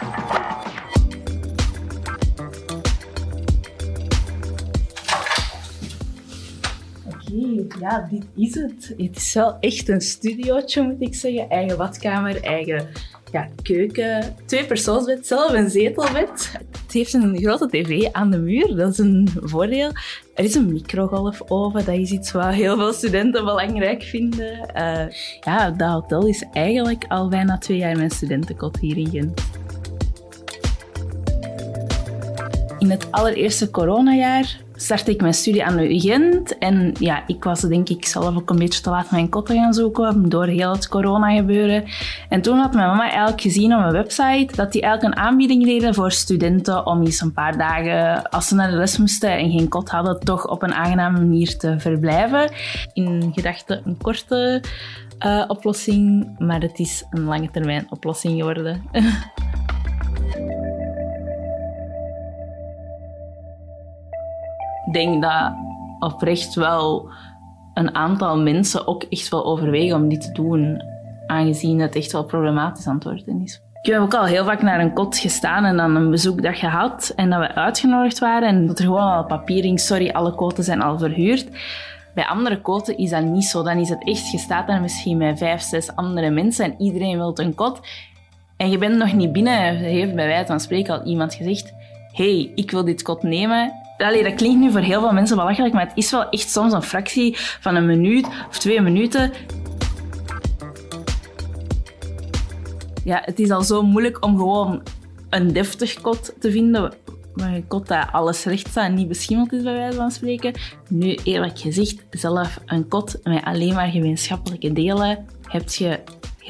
Oké, 7.06 7.66
ja, 7.80 8.08
dit 8.12 8.26
is 8.36 8.56
het. 8.56 8.94
Het 8.98 9.16
is 9.16 9.34
wel 9.34 9.58
echt 9.60 9.90
een 9.90 10.02
studiootje, 10.02 10.82
moet 10.82 11.02
ik 11.02 11.16
zeggen. 11.16 11.50
Eigen 11.50 11.78
badkamer, 11.78 12.44
eigen 12.44 12.88
ja, 13.32 13.50
keuken, 13.62 14.36
twee 14.46 14.66
persoonsbed, 14.66 15.28
zelf 15.28 15.54
een 15.54 15.70
zetelbed. 15.70 16.52
Het 16.92 17.00
heeft 17.00 17.14
een 17.14 17.38
grote 17.38 17.68
tv 17.68 18.08
aan 18.12 18.32
de 18.32 18.38
muur, 18.38 18.76
dat 18.76 18.92
is 18.92 18.98
een 18.98 19.30
voordeel. 19.42 19.92
Er 20.34 20.44
is 20.44 20.56
een 20.56 20.72
microgolfoven, 20.72 21.86
dat 21.86 21.96
is 21.96 22.12
iets 22.12 22.32
wat 22.32 22.54
heel 22.54 22.76
veel 22.76 22.94
studenten 22.94 23.46
belangrijk 23.46 24.04
vinden. 24.04 24.72
Uh, 24.76 25.06
ja, 25.40 25.72
dat 25.72 25.90
hotel 25.90 26.28
is 26.28 26.46
eigenlijk 26.54 27.06
al 27.08 27.30
bijna 27.30 27.58
twee 27.58 27.78
jaar 27.78 27.98
mijn 27.98 28.10
studentenkot 28.10 28.80
hier 28.80 28.98
in 28.98 29.10
Gent. 29.10 29.61
In 32.82 32.92
het 32.92 33.12
allereerste 33.12 33.72
coronajaar 33.72 34.58
startte 34.76 35.12
ik 35.12 35.22
mijn 35.22 35.34
studie 35.34 35.66
aan 35.66 35.76
de 35.76 35.96
UGent. 35.96 36.58
En 36.58 36.94
ja, 37.00 37.24
ik 37.28 37.44
was 37.44 37.62
denk 37.62 37.90
ik 37.90 38.06
zelf 38.06 38.36
ook 38.36 38.50
een 38.50 38.58
beetje 38.58 38.82
te 38.82 38.90
laat 38.90 39.12
mijn 39.12 39.30
kot 39.30 39.52
gaan 39.52 39.74
zoeken 39.74 40.30
door 40.30 40.46
heel 40.46 40.72
het 40.72 40.88
corona 40.88 41.36
gebeuren. 41.36 41.84
En 42.30 42.42
toen 42.42 42.58
had 42.58 42.74
mijn 42.74 42.88
mama 42.88 43.10
eigenlijk 43.10 43.42
gezien 43.42 43.74
op 43.74 43.80
mijn 43.80 43.92
website 43.92 44.56
dat 44.56 44.72
die 44.72 44.82
eigenlijk 44.82 45.16
een 45.16 45.24
aanbieding 45.24 45.66
deden 45.66 45.94
voor 45.94 46.12
studenten 46.12 46.86
om 46.86 47.02
eens 47.02 47.22
een 47.22 47.34
paar 47.34 47.58
dagen, 47.58 48.30
als 48.30 48.48
ze 48.48 48.56
naar 48.56 48.72
de 48.72 48.78
les 48.78 48.98
moesten 48.98 49.38
en 49.38 49.52
geen 49.52 49.70
kot 49.70 49.90
hadden, 49.90 50.20
toch 50.20 50.48
op 50.48 50.64
een 50.64 50.74
aangename 50.74 51.20
manier 51.20 51.58
te 51.58 51.80
verblijven. 51.80 52.52
In 52.94 53.32
gedachte 53.34 53.82
een 53.86 53.98
korte 53.98 54.64
uh, 55.26 55.44
oplossing, 55.48 56.36
maar 56.40 56.62
het 56.62 56.80
is 56.80 57.06
een 57.10 57.24
lange 57.24 57.52
termijn 57.52 57.88
oplossing 57.90 58.38
geworden. 58.38 58.82
denk 64.94 65.22
dat 65.22 65.54
oprecht 66.00 66.54
wel 66.54 67.10
een 67.74 67.96
aantal 67.96 68.38
mensen 68.38 68.88
ook 68.88 69.04
echt 69.04 69.30
wel 69.30 69.46
overwegen 69.46 69.96
om 69.96 70.10
dit 70.10 70.22
te 70.22 70.32
doen, 70.32 70.84
aangezien 71.28 71.80
het 71.80 71.96
echt 71.96 72.12
wel 72.12 72.24
problematisch 72.24 72.88
aan 72.88 72.96
het 72.96 73.04
worden 73.04 73.42
is. 73.44 73.62
Ik 73.82 73.92
heb 73.92 74.02
ook 74.02 74.14
al 74.14 74.26
heel 74.26 74.46
vaak 74.46 74.62
naar 74.62 74.80
een 74.80 74.94
kot 74.94 75.18
gestaan 75.18 75.66
en 75.66 75.78
dan 75.78 75.96
een 75.96 76.10
bezoekdag 76.10 76.60
gehad 76.60 77.14
en 77.16 77.30
dat 77.30 77.40
we 77.40 77.56
uitgenodigd 77.56 78.20
waren 78.20 78.48
en 78.48 78.68
dat 78.68 78.80
er 78.80 78.86
gewoon 78.86 79.12
al 79.12 79.26
papiering, 79.26 79.80
sorry, 79.80 80.10
alle 80.10 80.36
koten 80.36 80.64
zijn 80.64 80.82
al 80.82 80.98
verhuurd. 80.98 81.48
Bij 82.14 82.26
andere 82.26 82.62
koten 82.62 82.98
is 82.98 83.10
dat 83.10 83.24
niet 83.24 83.46
zo. 83.46 83.64
Dan 83.64 83.78
is 83.78 83.90
het 83.90 84.08
echt, 84.08 84.32
je 84.32 84.38
staat 84.38 84.68
daar 84.68 84.82
misschien 84.82 85.18
met 85.18 85.38
vijf, 85.38 85.62
zes 85.62 85.96
andere 85.96 86.30
mensen 86.30 86.66
en 86.66 86.76
iedereen 86.78 87.18
wil 87.18 87.32
een 87.36 87.56
kot. 87.56 87.80
En 88.58 88.70
je 88.70 88.78
bent 88.78 88.98
nog 88.98 89.14
niet 89.14 89.32
binnen, 89.32 89.76
heeft 89.76 90.16
bij 90.16 90.28
wijze 90.28 90.46
van 90.46 90.60
spreken 90.60 91.00
al 91.00 91.06
iemand 91.06 91.34
gezegd, 91.34 91.74
hey, 92.12 92.52
ik 92.56 92.72
wil 92.72 92.86
dit 92.86 93.02
kot 93.02 93.24
nemen 93.24 93.81
Allee, 94.02 94.24
dat 94.24 94.36
klinkt 94.36 94.60
nu 94.60 94.72
voor 94.72 94.80
heel 94.80 95.00
veel 95.00 95.14
mensen 95.14 95.36
belachelijk, 95.36 95.74
maar 95.74 95.88
het 95.88 95.98
is 95.98 96.12
wel 96.12 96.30
echt 96.30 96.50
soms 96.50 96.74
een 96.74 96.84
fractie 96.84 97.36
van 97.38 97.76
een 97.76 97.86
minuut 97.86 98.28
of 98.50 98.60
twee 98.60 98.82
minuten. 98.82 99.32
Ja, 103.04 103.22
het 103.26 103.40
is 103.40 103.52
al 103.52 103.62
zo 103.62 103.84
moeilijk 103.84 104.26
om 104.26 104.38
gewoon 104.38 104.84
een 105.30 105.54
deftig 105.54 106.02
kot 106.02 106.34
te 106.40 106.52
vinden. 106.52 106.94
Maar 107.34 107.54
een 107.54 107.68
kot 107.68 107.88
dat 107.88 108.08
alles 108.12 108.44
recht 108.44 108.68
staat 108.68 108.86
en 108.86 108.94
niet 108.94 109.08
beschimmeld 109.08 109.54
is, 109.54 109.64
bij 109.64 109.74
wijze 109.74 109.98
van 109.98 110.12
spreken. 110.12 110.54
Nu, 110.90 111.18
eerlijk 111.24 111.60
gezegd, 111.60 112.04
zelf 112.10 112.60
een 112.66 112.88
kot 112.88 113.20
met 113.24 113.44
alleen 113.44 113.74
maar 113.74 113.88
gemeenschappelijke 113.88 114.74
delen, 114.74 115.26
heb 115.48 115.70
je 115.70 116.00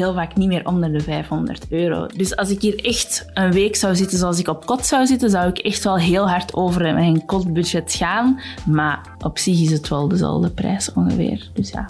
heel 0.02 0.14
vaak 0.14 0.36
niet 0.36 0.48
meer 0.48 0.68
onder 0.68 0.92
de 0.92 1.00
500 1.00 1.66
euro. 1.70 2.08
Dus 2.16 2.36
als 2.36 2.50
ik 2.50 2.62
hier 2.62 2.86
echt 2.86 3.26
een 3.34 3.52
week 3.52 3.76
zou 3.76 3.96
zitten 3.96 4.18
zoals 4.18 4.40
ik 4.40 4.48
op 4.48 4.66
kot 4.66 4.86
zou 4.86 5.06
zitten, 5.06 5.30
zou 5.30 5.50
ik 5.50 5.58
echt 5.58 5.84
wel 5.84 5.98
heel 5.98 6.30
hard 6.30 6.54
over 6.54 6.94
mijn 6.94 7.26
kotbudget 7.26 7.94
gaan. 7.94 8.40
Maar 8.66 9.16
op 9.20 9.38
zich 9.38 9.62
is 9.62 9.72
het 9.72 9.88
wel 9.88 10.08
dezelfde 10.08 10.50
prijs 10.50 10.94
ongeveer. 10.94 11.50
Dus 11.54 11.70
ja. 11.70 11.90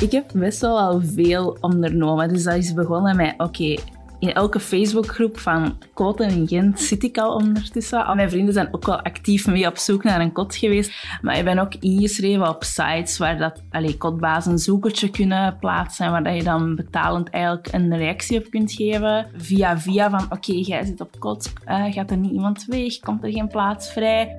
Ik 0.00 0.12
heb 0.12 0.24
best 0.34 0.60
wel 0.60 0.78
al 0.78 1.00
veel 1.14 1.56
ondernomen. 1.60 2.28
Dus 2.28 2.42
dat 2.42 2.54
is 2.54 2.74
begonnen 2.74 3.16
met, 3.16 3.34
oké, 3.36 3.76
in 4.20 4.32
elke 4.32 4.60
Facebookgroep 4.60 5.38
van 5.38 5.78
koten 5.94 6.30
in 6.30 6.48
Gent 6.48 6.80
zit 6.80 7.02
ik 7.02 7.18
al 7.18 7.34
ondertussen. 7.34 8.06
Al 8.06 8.14
mijn 8.14 8.30
vrienden 8.30 8.54
zijn 8.54 8.74
ook 8.74 8.86
wel 8.86 9.02
actief 9.02 9.46
mee 9.46 9.66
op 9.66 9.76
zoek 9.76 10.04
naar 10.04 10.20
een 10.20 10.32
kot 10.32 10.54
geweest. 10.54 11.18
Maar 11.22 11.38
ik 11.38 11.44
ben 11.44 11.58
ook 11.58 11.74
ingeschreven 11.74 12.48
op 12.48 12.64
sites 12.64 13.18
waar 13.18 13.38
dat, 13.38 13.62
allee, 13.70 13.96
kotbazen 13.96 14.52
een 14.52 14.58
zoekertje 14.58 15.10
kunnen 15.10 15.56
plaatsen. 15.58 16.10
Waar 16.10 16.24
dat 16.24 16.36
je 16.36 16.42
dan 16.42 16.74
betalend 16.74 17.30
eigenlijk 17.30 17.68
een 17.72 17.96
reactie 17.96 18.38
op 18.38 18.50
kunt 18.50 18.72
geven. 18.72 19.26
Via 19.36 19.78
via 19.78 20.10
van 20.10 20.24
oké, 20.30 20.52
jij 20.52 20.84
zit 20.84 21.00
op 21.00 21.18
kot, 21.18 21.52
uh, 21.66 21.92
gaat 21.92 22.10
er 22.10 22.16
niet 22.16 22.32
iemand 22.32 22.64
weg, 22.64 22.98
komt 22.98 23.24
er 23.24 23.32
geen 23.32 23.48
plaats 23.48 23.92
vrij. 23.92 24.36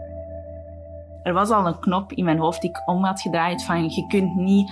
Er 1.23 1.33
was 1.33 1.49
al 1.49 1.67
een 1.67 1.79
knop 1.79 2.11
in 2.13 2.25
mijn 2.25 2.39
hoofd 2.39 2.61
die 2.61 2.69
ik 2.69 2.81
om 2.85 3.03
had 3.03 3.21
gedraaid 3.21 3.63
van 3.63 3.89
je 3.89 4.05
kunt 4.07 4.35
niet 4.35 4.71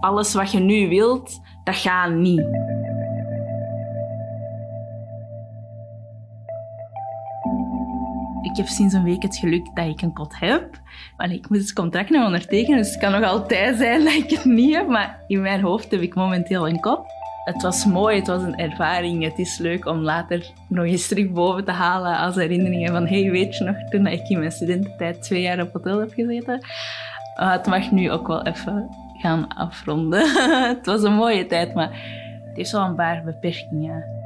alles 0.00 0.34
wat 0.34 0.52
je 0.52 0.58
nu 0.58 0.88
wilt, 0.88 1.40
dat 1.64 1.76
gaat 1.76 2.10
niet. 2.10 2.46
Ik 8.50 8.56
heb 8.56 8.66
sinds 8.66 8.94
een 8.94 9.04
week 9.04 9.22
het 9.22 9.36
geluk 9.36 9.70
dat 9.74 9.86
ik 9.86 10.02
een 10.02 10.12
kot 10.12 10.38
heb. 10.38 10.80
Maar 11.16 11.30
ik 11.30 11.48
moet 11.48 11.58
het 11.58 11.72
contract 11.72 12.10
nog 12.10 12.24
ondertekenen, 12.24 12.78
dus 12.78 12.90
het 12.90 12.98
kan 12.98 13.12
nog 13.12 13.22
altijd 13.22 13.76
zijn 13.76 14.04
dat 14.04 14.12
ik 14.12 14.30
het 14.30 14.44
niet 14.44 14.74
heb. 14.74 14.88
Maar 14.88 15.20
in 15.26 15.40
mijn 15.40 15.60
hoofd 15.60 15.90
heb 15.90 16.00
ik 16.00 16.14
momenteel 16.14 16.68
een 16.68 16.80
kot. 16.80 17.00
Het 17.44 17.62
was 17.62 17.84
mooi, 17.84 18.16
het 18.16 18.26
was 18.26 18.42
een 18.42 18.58
ervaring. 18.58 19.24
Het 19.24 19.38
is 19.38 19.58
leuk 19.58 19.86
om 19.86 19.98
later 19.98 20.52
nog 20.68 20.84
eens 20.84 21.08
terug 21.08 21.30
boven 21.30 21.64
te 21.64 21.70
halen 21.70 22.16
als 22.16 22.34
herinneringen 22.34 22.92
van 22.92 23.06
hey, 23.06 23.30
weet 23.30 23.56
je 23.56 23.64
nog, 23.64 23.76
toen 23.88 24.06
ik 24.06 24.28
in 24.28 24.38
mijn 24.38 24.52
studententijd 24.52 25.22
twee 25.22 25.42
jaar 25.42 25.60
op 25.60 25.72
hotel 25.72 25.98
heb 25.98 26.12
gezeten. 26.12 26.60
Uh, 27.40 27.52
het 27.52 27.66
mag 27.66 27.90
nu 27.90 28.10
ook 28.10 28.26
wel 28.26 28.42
even 28.46 28.88
gaan 29.12 29.48
afronden. 29.48 30.28
het 30.76 30.86
was 30.86 31.02
een 31.02 31.14
mooie 31.14 31.46
tijd, 31.46 31.74
maar 31.74 31.90
het 32.46 32.56
heeft 32.56 32.70
wel 32.70 32.84
een 32.84 32.94
paar 32.94 33.22
beperkingen. 33.24 34.19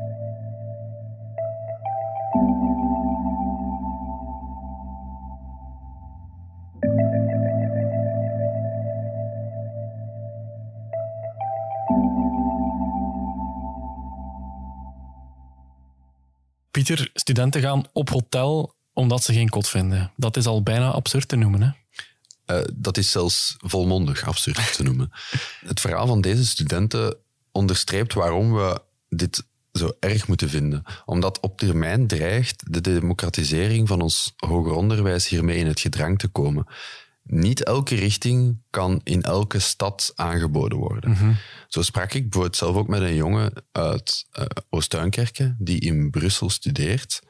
Studenten 17.14 17.60
gaan 17.60 17.84
op 17.92 18.10
hotel 18.10 18.74
omdat 18.92 19.22
ze 19.24 19.32
geen 19.32 19.48
kot 19.48 19.68
vinden. 19.68 20.12
Dat 20.16 20.36
is 20.36 20.46
al 20.46 20.62
bijna 20.62 20.90
absurd 20.90 21.28
te 21.28 21.36
noemen, 21.36 21.62
hè? 21.62 21.70
Uh, 22.46 22.64
dat 22.74 22.96
is 22.96 23.10
zelfs 23.10 23.56
volmondig 23.58 24.26
absurd 24.26 24.76
te 24.76 24.82
noemen. 24.82 25.10
Het 25.66 25.80
verhaal 25.80 26.06
van 26.06 26.20
deze 26.20 26.46
studenten 26.46 27.16
onderstreept 27.52 28.14
waarom 28.14 28.54
we 28.54 28.80
dit 29.08 29.44
zo 29.72 29.90
erg 30.00 30.28
moeten 30.28 30.48
vinden. 30.48 30.82
Omdat 31.04 31.40
op 31.40 31.58
termijn 31.58 32.06
dreigt 32.06 32.72
de 32.72 32.80
democratisering 32.80 33.88
van 33.88 34.00
ons 34.00 34.32
hoger 34.36 34.72
onderwijs 34.72 35.28
hiermee 35.28 35.58
in 35.58 35.66
het 35.66 35.80
gedrang 35.80 36.18
te 36.18 36.28
komen 36.28 36.66
niet 37.24 37.64
elke 37.64 37.94
richting 37.94 38.62
kan 38.70 39.00
in 39.04 39.22
elke 39.22 39.58
stad 39.58 40.12
aangeboden 40.14 40.78
worden. 40.78 41.10
Mhm. 41.10 41.32
Zo 41.68 41.82
sprak 41.82 42.12
ik 42.12 42.22
bijvoorbeeld 42.22 42.56
zelf 42.56 42.76
ook 42.76 42.88
met 42.88 43.00
een 43.00 43.14
jongen 43.14 43.52
uit 43.72 44.26
uh, 44.38 44.44
Oost-Duinkerke 44.70 45.54
die 45.58 45.80
in 45.80 46.10
Brussel 46.10 46.50
studeert. 46.50 47.22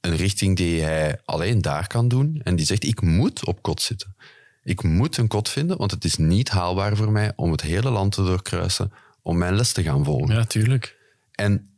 Een 0.00 0.16
richting 0.16 0.56
die 0.56 0.82
hij 0.82 1.20
alleen 1.24 1.62
daar 1.62 1.86
kan 1.86 2.08
doen. 2.08 2.40
En 2.42 2.56
die 2.56 2.66
zegt, 2.66 2.84
ik 2.84 3.00
moet 3.00 3.46
op 3.46 3.62
kot 3.62 3.82
zitten. 3.82 4.16
Ik 4.62 4.82
moet 4.82 5.16
een 5.16 5.28
kot 5.28 5.48
vinden, 5.48 5.76
want 5.76 5.90
het 5.90 6.04
is 6.04 6.16
niet 6.16 6.48
haalbaar 6.48 6.96
voor 6.96 7.12
mij 7.12 7.32
om 7.36 7.50
het 7.50 7.60
hele 7.60 7.90
land 7.90 8.12
te 8.12 8.24
doorkruisen 8.24 8.92
om 9.22 9.38
mijn 9.38 9.54
les 9.54 9.72
te 9.72 9.82
gaan 9.82 10.04
volgen. 10.04 10.34
Ja, 10.34 10.44
tuurlijk. 10.44 10.96
En 11.32 11.73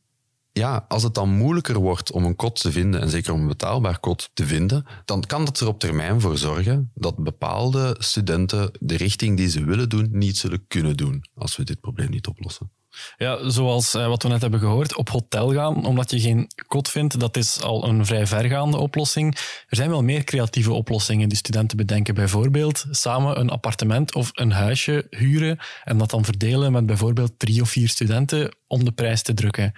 ja, 0.59 0.85
als 0.89 1.03
het 1.03 1.15
dan 1.15 1.29
moeilijker 1.29 1.79
wordt 1.79 2.13
om 2.13 2.25
een 2.25 2.37
kot 2.37 2.61
te 2.61 2.73
vinden, 2.73 3.01
en 3.01 3.09
zeker 3.09 3.33
om 3.33 3.41
een 3.41 3.47
betaalbaar 3.47 4.01
kot 4.01 4.31
te 4.35 4.47
vinden, 4.47 4.87
dan 5.05 5.21
kan 5.21 5.45
dat 5.45 5.61
er 5.61 5.69
op 5.69 5.81
termijn 5.81 6.21
voor 6.21 6.39
zorgen 6.39 6.91
dat 6.95 7.17
bepaalde 7.17 7.97
studenten 7.99 8.71
de 8.81 8.97
richting 8.97 9.37
die 9.37 9.49
ze 9.49 9.65
willen 9.65 9.89
doen 9.89 10.09
niet 10.11 10.37
zullen 10.37 10.65
kunnen 10.69 10.97
doen 10.97 11.25
als 11.35 11.57
we 11.57 11.65
dit 11.65 11.81
probleem 11.81 12.11
niet 12.11 12.27
oplossen. 12.27 12.71
Ja, 13.17 13.49
zoals 13.51 13.95
eh, 13.95 14.07
wat 14.07 14.23
we 14.23 14.29
net 14.29 14.41
hebben 14.41 14.61
gehoord, 14.61 14.97
op 14.97 15.09
hotel 15.09 15.53
gaan 15.53 15.87
omdat 15.87 16.11
je 16.11 16.21
geen 16.21 16.51
kot 16.67 16.89
vindt, 16.89 17.21
dat 17.21 17.37
is 17.37 17.63
al 17.63 17.89
een 17.89 18.07
vrij 18.07 18.27
vergaande 18.27 18.77
oplossing. 18.77 19.35
Er 19.69 19.77
zijn 19.77 19.91
wel 19.91 20.03
meer 20.03 20.25
creatieve 20.25 20.73
oplossingen 20.73 21.29
die 21.29 21.39
studenten 21.39 21.77
bedenken. 21.77 22.15
Bijvoorbeeld 22.15 22.85
samen 22.91 23.41
een 23.41 23.51
appartement 23.51 24.15
of 24.15 24.31
een 24.33 24.53
huisje 24.53 25.07
huren 25.11 25.59
en 25.85 25.99
dat 25.99 26.11
dan 26.11 26.25
verdelen 26.25 26.73
met 26.73 26.87
bijvoorbeeld 26.87 27.39
drie 27.39 27.61
of 27.61 27.71
vier 27.71 27.89
studenten 27.89 28.57
om 28.67 28.85
de 28.85 28.93
prijs 28.93 29.23
te 29.23 29.35
drukken. 29.35 29.73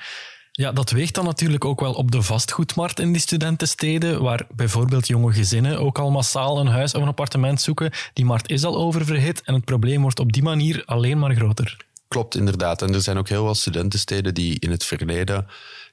Ja, 0.58 0.72
dat 0.72 0.90
weegt 0.90 1.14
dan 1.14 1.24
natuurlijk 1.24 1.64
ook 1.64 1.80
wel 1.80 1.92
op 1.92 2.10
de 2.10 2.22
vastgoedmarkt 2.22 3.00
in 3.00 3.12
die 3.12 3.20
studentensteden, 3.20 4.22
waar 4.22 4.46
bijvoorbeeld 4.54 5.06
jonge 5.06 5.32
gezinnen 5.32 5.78
ook 5.80 5.98
al 5.98 6.10
massaal 6.10 6.58
een 6.60 6.66
huis 6.66 6.94
of 6.94 7.02
een 7.02 7.08
appartement 7.08 7.60
zoeken. 7.60 7.90
Die 8.12 8.24
markt 8.24 8.50
is 8.50 8.64
al 8.64 8.76
oververhit 8.76 9.42
en 9.42 9.54
het 9.54 9.64
probleem 9.64 10.02
wordt 10.02 10.20
op 10.20 10.32
die 10.32 10.42
manier 10.42 10.82
alleen 10.86 11.18
maar 11.18 11.34
groter. 11.34 11.76
Klopt, 12.08 12.34
inderdaad. 12.34 12.82
En 12.82 12.94
er 12.94 13.02
zijn 13.02 13.18
ook 13.18 13.28
heel 13.28 13.44
wat 13.44 13.56
studentensteden 13.56 14.34
die 14.34 14.58
in 14.58 14.70
het 14.70 14.84
verleden 14.84 15.46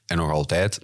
en 0.06 0.16
nog 0.16 0.30
altijd 0.30 0.78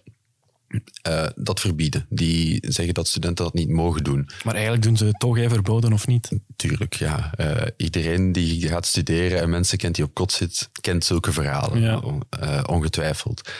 eh, 1.02 1.26
dat 1.34 1.60
verbieden. 1.60 2.06
Die 2.08 2.58
zeggen 2.68 2.94
dat 2.94 3.08
studenten 3.08 3.44
dat 3.44 3.54
niet 3.54 3.68
mogen 3.68 4.04
doen. 4.04 4.28
Maar 4.44 4.54
eigenlijk 4.54 4.82
doen 4.84 4.96
ze 4.96 5.04
het 5.04 5.18
toch, 5.20 5.36
hè, 5.36 5.48
verboden 5.48 5.92
of 5.92 6.06
niet? 6.06 6.30
Tuurlijk, 6.56 6.94
ja. 6.94 7.32
Eh, 7.36 7.66
iedereen 7.76 8.32
die 8.32 8.68
gaat 8.68 8.86
studeren 8.86 9.40
en 9.40 9.50
mensen 9.50 9.78
kent 9.78 9.94
die 9.94 10.04
op 10.04 10.14
kot 10.14 10.32
zit, 10.32 10.68
kent 10.80 11.04
zulke 11.04 11.32
verhalen, 11.32 11.80
Ja. 11.80 12.02
eh, 12.30 12.60
ongetwijfeld. 12.66 13.50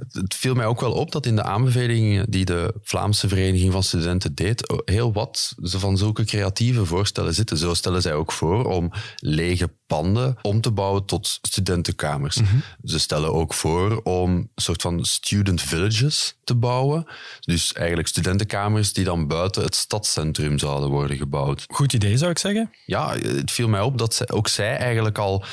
Het, 0.00 0.14
het 0.14 0.34
viel 0.34 0.54
mij 0.54 0.66
ook 0.66 0.80
wel 0.80 0.92
op 0.92 1.12
dat 1.12 1.26
in 1.26 1.36
de 1.36 1.42
aanbevelingen 1.42 2.30
die 2.30 2.44
de 2.44 2.74
Vlaamse 2.82 3.28
Vereniging 3.28 3.72
van 3.72 3.82
Studenten 3.82 4.34
deed, 4.34 4.82
heel 4.84 5.12
wat 5.12 5.54
van 5.62 5.96
zulke 5.96 6.24
creatieve 6.24 6.86
voorstellen 6.86 7.34
zitten. 7.34 7.56
Zo 7.56 7.74
stellen 7.74 8.02
zij 8.02 8.14
ook 8.14 8.32
voor 8.32 8.64
om 8.64 8.90
lege 9.16 9.70
panden 9.86 10.36
om 10.42 10.60
te 10.60 10.70
bouwen 10.70 11.04
tot 11.04 11.38
studentenkamers. 11.42 12.40
Ze 12.84 12.98
stellen 12.98 13.32
ook 13.32 13.54
voor 13.54 14.00
om 14.02 14.30
een 14.30 14.50
soort 14.54 14.82
van 14.82 15.04
student 15.04 15.62
villages 15.62 16.34
te 16.44 16.54
bouwen. 16.54 17.06
Dus 17.40 17.72
eigenlijk 17.72 18.08
studentenkamers 18.08 18.92
die 18.92 19.04
dan 19.04 19.26
buiten 19.26 19.62
het 19.62 19.74
stadscentrum 19.74 20.58
zouden 20.58 20.90
worden 20.90 21.16
gebouwd 21.16 21.64
Goed 21.68 21.92
idee, 21.92 22.16
zou 22.16 22.30
ik 22.30 22.38
zeggen. 22.38 22.70
ja, 22.86 23.16
het 23.18 23.50
viel 23.50 23.68
mij 23.68 23.80
op 23.80 23.98
dat 23.98 24.14
zij, 24.14 24.28
ook 24.28 24.48
zij 24.48 24.76
eigenlijk 24.76 25.18
al 25.18 25.44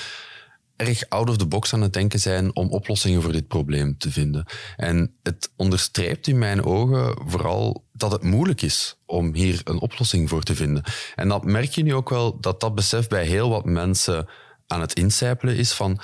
erg 0.77 1.10
out 1.10 1.29
of 1.29 1.38
the 1.38 1.48
box 1.48 1.74
aan 1.74 1.81
het 1.81 1.93
denken 1.93 2.19
zijn 2.19 2.55
om 2.55 2.69
oplossingen 2.69 3.22
voor 3.22 3.31
dit 3.31 3.48
probleem 3.48 3.98
te 3.98 4.12
vinden. 4.12 4.46
En 4.75 5.15
het 5.24 5.51
onderstreept 5.55 6.27
in 6.27 6.38
mijn 6.38 6.63
ogen 6.63 7.17
vooral 7.25 7.86
dat 7.93 8.12
het 8.12 8.24
moeilijk 8.24 8.62
is 8.62 8.98
om 9.05 9.34
hier 9.34 9.62
een 9.63 9.79
oplossing 9.79 10.29
voor 10.29 10.43
te 10.43 10.55
vinden. 10.55 10.84
En 11.15 11.27
dat 11.27 11.46
merk 11.46 11.72
je 11.72 11.84
nu 11.84 11.93
ook 11.93 12.10
wel, 12.10 12.39
dat 12.39 12.60
dat 12.60 12.75
besef 12.75 13.07
bij 13.07 13.25
heel 13.25 13.50
wat 13.50 13.65
mensen 13.65 14.27
aan 14.67 14.81
het 14.81 14.93
incijpelen 14.93 15.55
is 15.55 15.74
van 15.74 16.00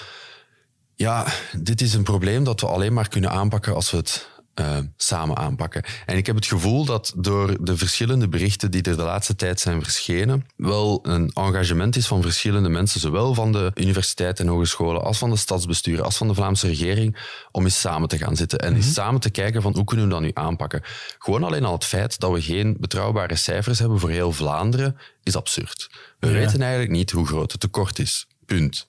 ja, 0.96 1.26
dit 1.58 1.82
is 1.82 1.94
een 1.94 2.04
probleem 2.04 2.44
dat 2.44 2.62
we 2.62 2.68
alleen 2.68 2.94
maar 2.94 3.10
kunnen 3.10 3.32
aanpakken 3.32 3.76
als 3.76 3.92
we 3.92 3.98
het 3.98 4.30
eh, 4.54 4.78
samen 4.98 5.38
aanpakken. 5.38 5.84
En 6.06 6.18
ik 6.18 6.26
heb 6.26 6.36
het 6.36 6.46
gevoel 6.46 6.86
dat 6.86 7.14
door 7.18 7.64
de 7.64 7.78
verschillende 7.78 8.28
berichten 8.28 8.72
die 8.72 8.82
er 8.82 8.96
de 8.98 9.04
laatste 9.04 9.36
tijd 9.36 9.60
zijn 9.60 9.84
verschenen, 9.84 10.46
wel 10.56 11.00
een 11.04 11.32
engagement 11.34 11.96
is 11.96 12.08
van 12.08 12.22
verschillende 12.22 12.70
mensen, 12.70 13.00
zowel 13.00 13.34
van 13.34 13.52
de 13.52 13.72
universiteiten 13.76 14.46
en 14.46 14.52
hogescholen, 14.52 15.04
als 15.04 15.18
van 15.18 15.30
de 15.30 15.36
stadsbesturen, 15.38 16.06
als 16.06 16.18
van 16.18 16.28
de 16.28 16.34
Vlaamse 16.34 16.68
regering, 16.68 17.18
om 17.52 17.64
eens 17.64 17.80
samen 17.80 18.08
te 18.08 18.18
gaan 18.18 18.36
zitten 18.36 18.60
en 18.60 18.76
eens 18.76 18.94
samen 18.94 19.22
te 19.22 19.30
kijken 19.30 19.62
van 19.62 19.74
hoe 19.74 19.84
kunnen 19.84 20.06
we 20.06 20.12
dat 20.12 20.22
nu 20.22 20.32
aanpakken. 20.34 20.82
Gewoon 21.20 21.44
alleen 21.44 21.66
al 21.66 21.74
het 21.74 21.86
feit 21.86 22.20
dat 22.20 22.32
we 22.32 22.42
geen 22.42 22.76
betrouwbare 22.80 23.36
cijfers 23.36 23.80
hebben 23.80 24.00
voor 24.00 24.10
heel 24.10 24.32
Vlaanderen, 24.32 24.98
is 25.24 25.36
absurd. 25.36 25.90
We 26.20 26.28
Ja. 26.28 26.34
weten 26.34 26.62
eigenlijk 26.62 26.92
niet 26.92 27.12
hoe 27.12 27.26
groot 27.28 27.52
het 27.52 27.62
tekort 27.62 28.00
is. 28.00 28.28
Punt. 28.46 28.88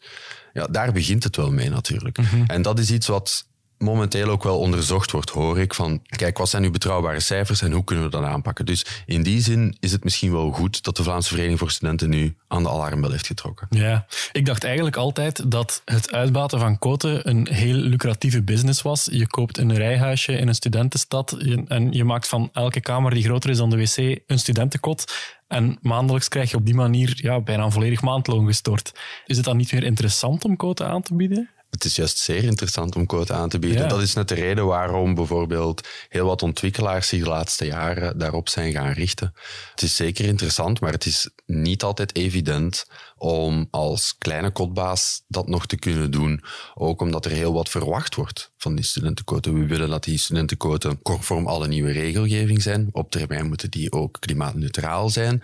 Ja, 0.53 0.67
daar 0.67 0.93
begint 0.93 1.25
het 1.25 1.37
wel 1.37 1.51
mee 1.53 1.71
natuurlijk. 1.71 2.19
En 2.47 2.63
dat 2.63 2.79
is 2.79 2.91
iets 2.91 3.07
wat 3.07 3.47
momenteel 3.85 4.29
ook 4.29 4.43
wel 4.43 4.59
onderzocht 4.59 5.11
wordt, 5.11 5.31
hoor 5.31 5.59
ik. 5.59 5.75
Van, 5.75 6.03
kijk, 6.07 6.39
wat 6.39 6.49
zijn 6.49 6.63
nu 6.63 6.71
betrouwbare 6.71 7.21
cijfers 7.21 7.63
en 7.63 7.73
hoe 7.73 7.85
kunnen 7.85 8.05
we 8.05 8.11
dat 8.11 8.25
aanpakken? 8.25 8.67
Dus 8.67 8.87
in 9.07 9.23
die 9.23 9.41
zin 9.41 9.77
is 9.81 9.93
het 9.93 10.05
misschien 10.05 10.33
wel 10.33 10.51
goed 10.51 10.83
dat 10.83 10.97
de 10.97 11.03
Vlaamse 11.03 11.29
Vereniging 11.29 11.59
voor 11.59 11.71
Studenten 11.71 12.09
nu 12.09 12.37
aan 12.49 12.63
de 12.63 12.69
alarmbel 12.69 13.11
heeft 13.11 13.27
getrokken. 13.27 13.67
Ja, 13.71 14.07
ik 14.33 14.47
dacht 14.47 14.65
eigenlijk 14.65 14.97
altijd 14.97 15.51
dat 15.51 15.83
het 15.85 16.13
uitbaten 16.13 16.59
van 16.59 16.79
koten 16.79 17.29
een 17.29 17.49
heel 17.51 17.75
lucratieve 17.75 18.43
business 18.43 18.83
was. 18.83 19.09
Je 19.11 19.27
koopt 19.27 19.59
een 19.59 19.75
rijhuisje 19.75 20.33
in 20.33 20.49
een 20.49 20.55
studentenstad 20.55 21.37
en 21.67 21.93
je 21.93 22.05
maakt 22.05 22.29
van 22.29 22.51
elke 22.53 22.81
kamer 22.81 23.15
die 23.15 23.25
groter 23.25 23.51
is 23.51 23.57
dan 23.57 23.71
de 23.71 23.77
wc 23.77 24.21
een 24.27 24.39
studentenkot. 24.39 25.13
En 25.49 25.79
maandelijks 25.81 26.29
krijg 26.29 26.51
je 26.51 26.57
op 26.57 26.65
die 26.65 26.75
manier 26.75 27.13
ja, 27.17 27.41
bijna 27.41 27.65
een 27.65 27.73
volledig 27.73 28.03
maandloon 28.03 28.47
gestort. 28.47 28.93
Is 29.27 29.37
het 29.37 29.45
dan 29.45 29.57
niet 29.57 29.73
meer 29.73 29.85
interessant 29.85 30.45
om 30.45 30.57
koten 30.57 30.89
aan 30.89 31.03
te 31.03 31.15
bieden? 31.15 31.51
Het 31.75 31.85
is 31.85 31.97
juist 31.97 32.19
zeer 32.19 32.45
interessant 32.45 32.97
om 32.97 33.07
quote 33.07 33.33
aan 33.33 33.49
te 33.49 33.59
bieden. 33.59 33.83
Ja. 33.83 33.89
Dat 33.89 34.01
is 34.01 34.15
net 34.15 34.29
de 34.29 34.35
reden 34.35 34.67
waarom 34.67 35.15
bijvoorbeeld 35.15 35.89
heel 36.09 36.27
wat 36.27 36.43
ontwikkelaars 36.43 37.09
zich 37.09 37.23
de 37.23 37.29
laatste 37.29 37.67
jaren 37.67 38.19
daarop 38.19 38.49
zijn 38.49 38.73
gaan 38.73 38.93
richten. 38.93 39.35
Het 39.71 39.83
is 39.83 39.97
zeker 39.97 40.25
interessant, 40.25 40.81
maar 40.81 40.93
het 40.93 41.07
is 41.07 41.31
niet 41.47 41.83
altijd 41.83 42.17
evident 42.17 42.87
om 43.17 43.69
als 43.71 44.15
kleine 44.19 44.51
kotbaas 44.51 45.23
dat 45.29 45.49
nog 45.49 45.67
te 45.67 45.77
kunnen 45.77 46.11
doen. 46.11 46.45
Ook 46.75 47.01
omdat 47.01 47.25
er 47.25 47.31
heel 47.31 47.53
wat 47.53 47.69
verwacht 47.69 48.15
wordt 48.15 48.53
van 48.57 48.75
die 48.75 48.85
studentenquoten. 48.85 49.59
We 49.59 49.67
willen 49.67 49.89
dat 49.89 50.05
die 50.05 50.19
studentenquoten 50.19 51.03
conform 51.03 51.47
alle 51.47 51.69
nieuwe 51.69 51.93
regelgeving 51.93 52.63
zijn. 52.63 52.89
Op 52.93 53.11
termijn 53.11 53.47
moeten 53.47 53.71
die 53.71 53.93
ook 53.93 54.21
klimaatneutraal 54.21 55.11
zijn. 55.11 55.43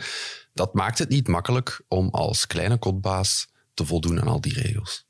Dat 0.55 0.75
maakt 0.75 0.99
het 0.99 1.09
niet 1.09 1.29
makkelijk 1.29 1.83
om 1.89 2.09
als 2.09 2.47
kleine 2.47 2.79
kotbaas 2.79 3.49
te 3.75 3.87
voldoen 3.87 4.21
aan 4.21 4.29
al 4.29 4.41
die 4.41 4.61
regels. 4.63 5.09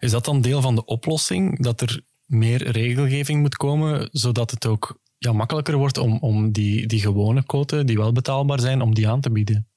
Is 0.00 0.10
dat 0.10 0.24
dan 0.24 0.40
deel 0.40 0.60
van 0.60 0.74
de 0.74 0.84
oplossing, 0.84 1.62
dat 1.62 1.80
er 1.80 2.00
meer 2.26 2.70
regelgeving 2.70 3.40
moet 3.40 3.56
komen, 3.56 4.08
zodat 4.12 4.50
het 4.50 4.66
ook 4.66 4.98
ja, 5.18 5.32
makkelijker 5.32 5.76
wordt 5.76 5.98
om, 5.98 6.18
om 6.18 6.52
die, 6.52 6.86
die 6.86 7.00
gewone 7.00 7.44
koten, 7.44 7.86
die 7.86 7.96
wel 7.96 8.12
betaalbaar 8.12 8.60
zijn, 8.60 8.80
om 8.80 8.94
die 8.94 9.08
aan 9.08 9.20
te 9.20 9.30
bieden? 9.30 9.69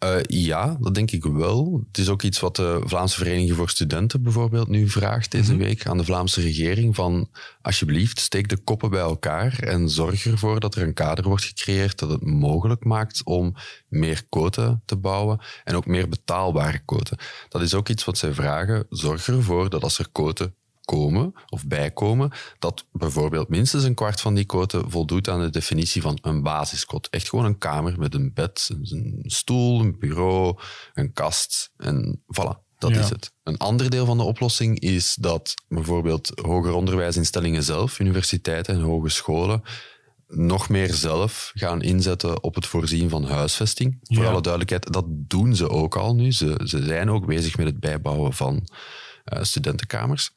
Eh, 0.00 0.18
ja, 0.22 0.76
dat 0.80 0.94
denk 0.94 1.10
ik 1.10 1.24
wel. 1.24 1.84
Het 1.88 1.98
is 1.98 2.08
ook 2.08 2.22
iets 2.22 2.40
wat 2.40 2.56
de 2.56 2.80
Vlaamse 2.84 3.16
Vereniging 3.16 3.56
voor 3.56 3.70
Studenten 3.70 4.22
bijvoorbeeld 4.22 4.68
nu 4.68 4.88
vraagt 4.88 5.30
deze 5.30 5.56
week 5.56 5.86
aan 5.86 5.96
de 5.96 6.04
Vlaamse 6.04 6.40
regering. 6.40 6.94
Van 6.94 7.28
alsjeblieft, 7.62 8.20
steek 8.20 8.48
de 8.48 8.56
koppen 8.56 8.90
bij 8.90 9.00
elkaar 9.00 9.58
en 9.58 9.88
zorg 9.88 10.26
ervoor 10.26 10.60
dat 10.60 10.74
er 10.74 10.82
een 10.82 10.94
kader 10.94 11.24
wordt 11.24 11.44
gecreëerd 11.44 11.98
dat 11.98 12.10
het 12.10 12.24
mogelijk 12.24 12.84
maakt 12.84 13.24
om 13.24 13.54
meer 13.88 14.24
quoten 14.28 14.82
te 14.84 14.96
bouwen 14.96 15.40
en 15.64 15.74
ook 15.74 15.86
meer 15.86 16.08
betaalbare 16.08 16.78
quoten. 16.84 17.18
Dat 17.48 17.62
is 17.62 17.74
ook 17.74 17.88
iets 17.88 18.04
wat 18.04 18.18
zij 18.18 18.32
vragen. 18.32 18.86
Zorg 18.88 19.26
ervoor 19.26 19.70
dat 19.70 19.82
als 19.82 19.98
er 19.98 20.08
quoten 20.12 20.54
komen 20.90 21.32
of 21.48 21.66
bijkomen, 21.66 22.30
dat 22.58 22.86
bijvoorbeeld 22.92 23.48
minstens 23.48 23.84
een 23.84 23.94
kwart 23.94 24.20
van 24.20 24.34
die 24.34 24.44
quoten 24.44 24.90
voldoet 24.90 25.28
aan 25.28 25.40
de 25.40 25.50
definitie 25.50 26.02
van 26.02 26.18
een 26.22 26.42
basiskot. 26.42 27.08
Echt 27.08 27.28
gewoon 27.28 27.44
een 27.44 27.58
kamer 27.58 27.98
met 27.98 28.14
een 28.14 28.30
bed, 28.34 28.70
een- 28.90 29.22
stoel, 29.22 29.80
een 29.80 29.98
bureau, 29.98 30.58
een 30.94 31.12
kast 31.12 31.70
en 31.76 32.22
voilà. 32.26 32.68
Dat 32.78 32.90
Ja. 32.90 32.98
is 33.00 33.08
het. 33.08 33.32
Een 33.42 33.56
ander 33.56 33.90
deel 33.90 34.06
van 34.06 34.16
de 34.18 34.22
oplossing 34.24 34.78
is 34.80 35.14
dat 35.20 35.54
bijvoorbeeld 35.68 36.32
hoger 36.42 36.72
onderwijsinstellingen 36.72 37.62
zelf, 37.62 37.98
universiteiten 37.98 38.74
en 38.74 38.80
hogescholen, 38.80 39.62
nog 40.26 40.68
meer 40.68 40.94
zelf 40.94 41.50
gaan 41.54 41.82
inzetten 41.82 42.42
op 42.42 42.54
het 42.54 42.66
voorzien 42.66 43.08
van 43.08 43.24
huisvesting. 43.24 43.98
Voor 44.02 44.26
alle 44.26 44.40
duidelijkheid, 44.40 44.92
dat 44.92 45.04
doen 45.08 45.56
ze 45.56 45.68
ook 45.68 45.96
al 45.96 46.14
nu. 46.14 46.32
Ze, 46.32 46.60
ze 46.64 46.82
zijn 46.84 47.10
ook 47.10 47.26
bezig 47.26 47.56
met 47.56 47.66
het 47.66 47.80
bijbouwen 47.80 48.32
van 48.32 48.68
eh, 49.24 49.42
studentenkamers. 49.42 50.30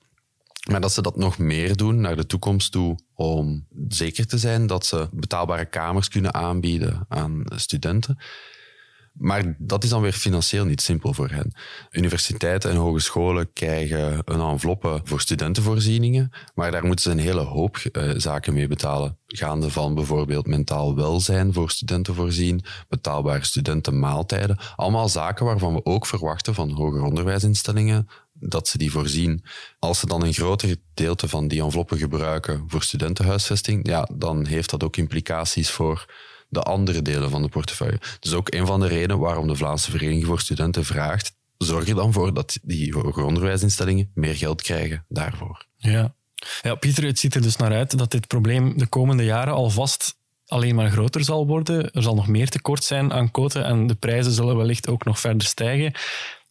Maar 0.71 0.82
dat 0.82 0.93
ze 0.93 1.02
dat 1.02 1.17
nog 1.17 1.38
meer 1.38 1.76
doen 1.76 2.02
naar 2.02 2.15
de 2.15 2.26
toekomst 2.26 2.71
toe 2.71 2.99
om 3.13 3.67
zeker 3.88 4.28
te 4.28 4.38
zijn 4.38 4.67
dat 4.67 4.86
ze 4.86 5.08
betaalbare 5.12 5.65
kamers 5.65 6.08
kunnen 6.08 6.34
aanbieden 6.34 7.06
aan 7.08 7.43
studenten. 7.56 8.17
Maar 9.13 9.56
dat 9.58 9.84
is 9.84 9.89
dan 9.89 10.02
weer 10.02 10.13
financieel 10.13 10.65
niet 10.65 10.82
simpel 10.82 11.13
voor 11.13 11.30
hen. 11.30 11.54
Universiteiten 11.91 12.71
en 12.71 12.76
hogescholen 12.76 13.54
krijgen 13.54 14.21
een 14.26 14.39
enveloppe 14.39 15.02
voor 15.04 15.21
studentenvoorzieningen, 15.21 16.32
maar 16.56 16.71
daar 16.71 16.86
moeten 16.86 17.04
ze 17.04 17.12
een 17.12 17.26
hele 17.26 17.41
hoop 17.41 17.78
eh, 17.78 18.10
zaken 18.17 18.54
mee 18.54 18.67
betalen. 18.67 19.17
Gaande 19.28 19.69
van 19.69 19.95
bijvoorbeeld 19.95 20.47
mentaal 20.47 20.95
welzijn 20.95 21.54
voor 21.54 21.69
studenten 21.69 22.15
voorzien, 22.15 22.63
betaalbare 22.89 23.45
studentenmaaltijden. 23.45 24.58
Allemaal 24.76 25.10
zaken 25.10 25.45
waarvan 25.45 25.73
we 25.73 25.86
ook 25.86 26.06
verwachten 26.06 26.54
van 26.54 26.71
hoger 26.71 27.04
onderwijsinstellingen 27.04 28.08
dat 28.49 28.67
ze 28.67 28.77
die 28.77 28.91
voorzien. 28.91 29.43
Als 29.79 29.99
ze 29.99 30.08
dan 30.08 30.23
een 30.23 30.34
groter 30.34 30.67
gedeelte 30.67 31.27
van 31.27 31.47
die 31.47 31.62
enveloppen 31.62 31.97
gebruiken 31.97 32.63
voor 32.67 32.84
studentenhuisvesting, 32.84 33.88
ja, 33.88 34.10
dan 34.13 34.45
heeft 34.45 34.69
dat 34.69 34.84
ook 34.84 34.97
implicaties 34.97 35.69
voor 35.69 36.06
de 36.49 36.62
andere 36.62 37.01
delen 37.01 37.29
van 37.29 37.41
de 37.41 37.49
portefeuille. 37.49 37.99
Dus 38.19 38.34
ook 38.34 38.53
een 38.53 38.65
van 38.65 38.79
de 38.79 38.88
redenen 38.88 39.19
waarom 39.19 39.47
de 39.47 39.56
Vlaamse 39.56 39.91
Vereniging 39.91 40.25
voor 40.25 40.39
Studenten 40.39 40.86
vraagt, 40.86 41.36
zorg 41.58 41.88
er 41.88 41.95
dan 41.95 42.13
voor 42.13 42.34
dat 42.34 42.60
die 42.62 42.93
hoger 42.93 43.23
onderwijsinstellingen 43.23 44.12
meer 44.13 44.36
geld 44.36 44.62
krijgen 44.62 45.06
daarvoor. 45.10 45.65
Ja. 45.77 46.15
ja, 46.62 46.75
Pieter, 46.75 47.06
het 47.06 47.19
ziet 47.19 47.36
er 47.36 47.41
dus 47.41 47.56
naar 47.56 47.73
uit 47.73 47.97
dat 47.97 48.12
dit 48.12 48.27
probleem 48.27 48.77
de 48.77 48.88
komende 48.88 49.23
jaren 49.23 49.53
alvast 49.53 50.15
alleen 50.45 50.75
maar 50.75 50.89
groter 50.89 51.23
zal 51.23 51.47
worden. 51.47 51.91
Er 51.91 52.01
zal 52.01 52.15
nog 52.15 52.27
meer 52.27 52.49
tekort 52.49 52.84
zijn 52.84 53.13
aan 53.13 53.32
quoten 53.32 53.65
en 53.65 53.88
de 53.88 53.95
prijzen 53.95 54.32
zullen 54.32 54.58
wellicht 54.58 54.88
ook 54.88 55.06
nog 55.06 55.19
verder 55.19 55.47
stijgen. 55.47 55.93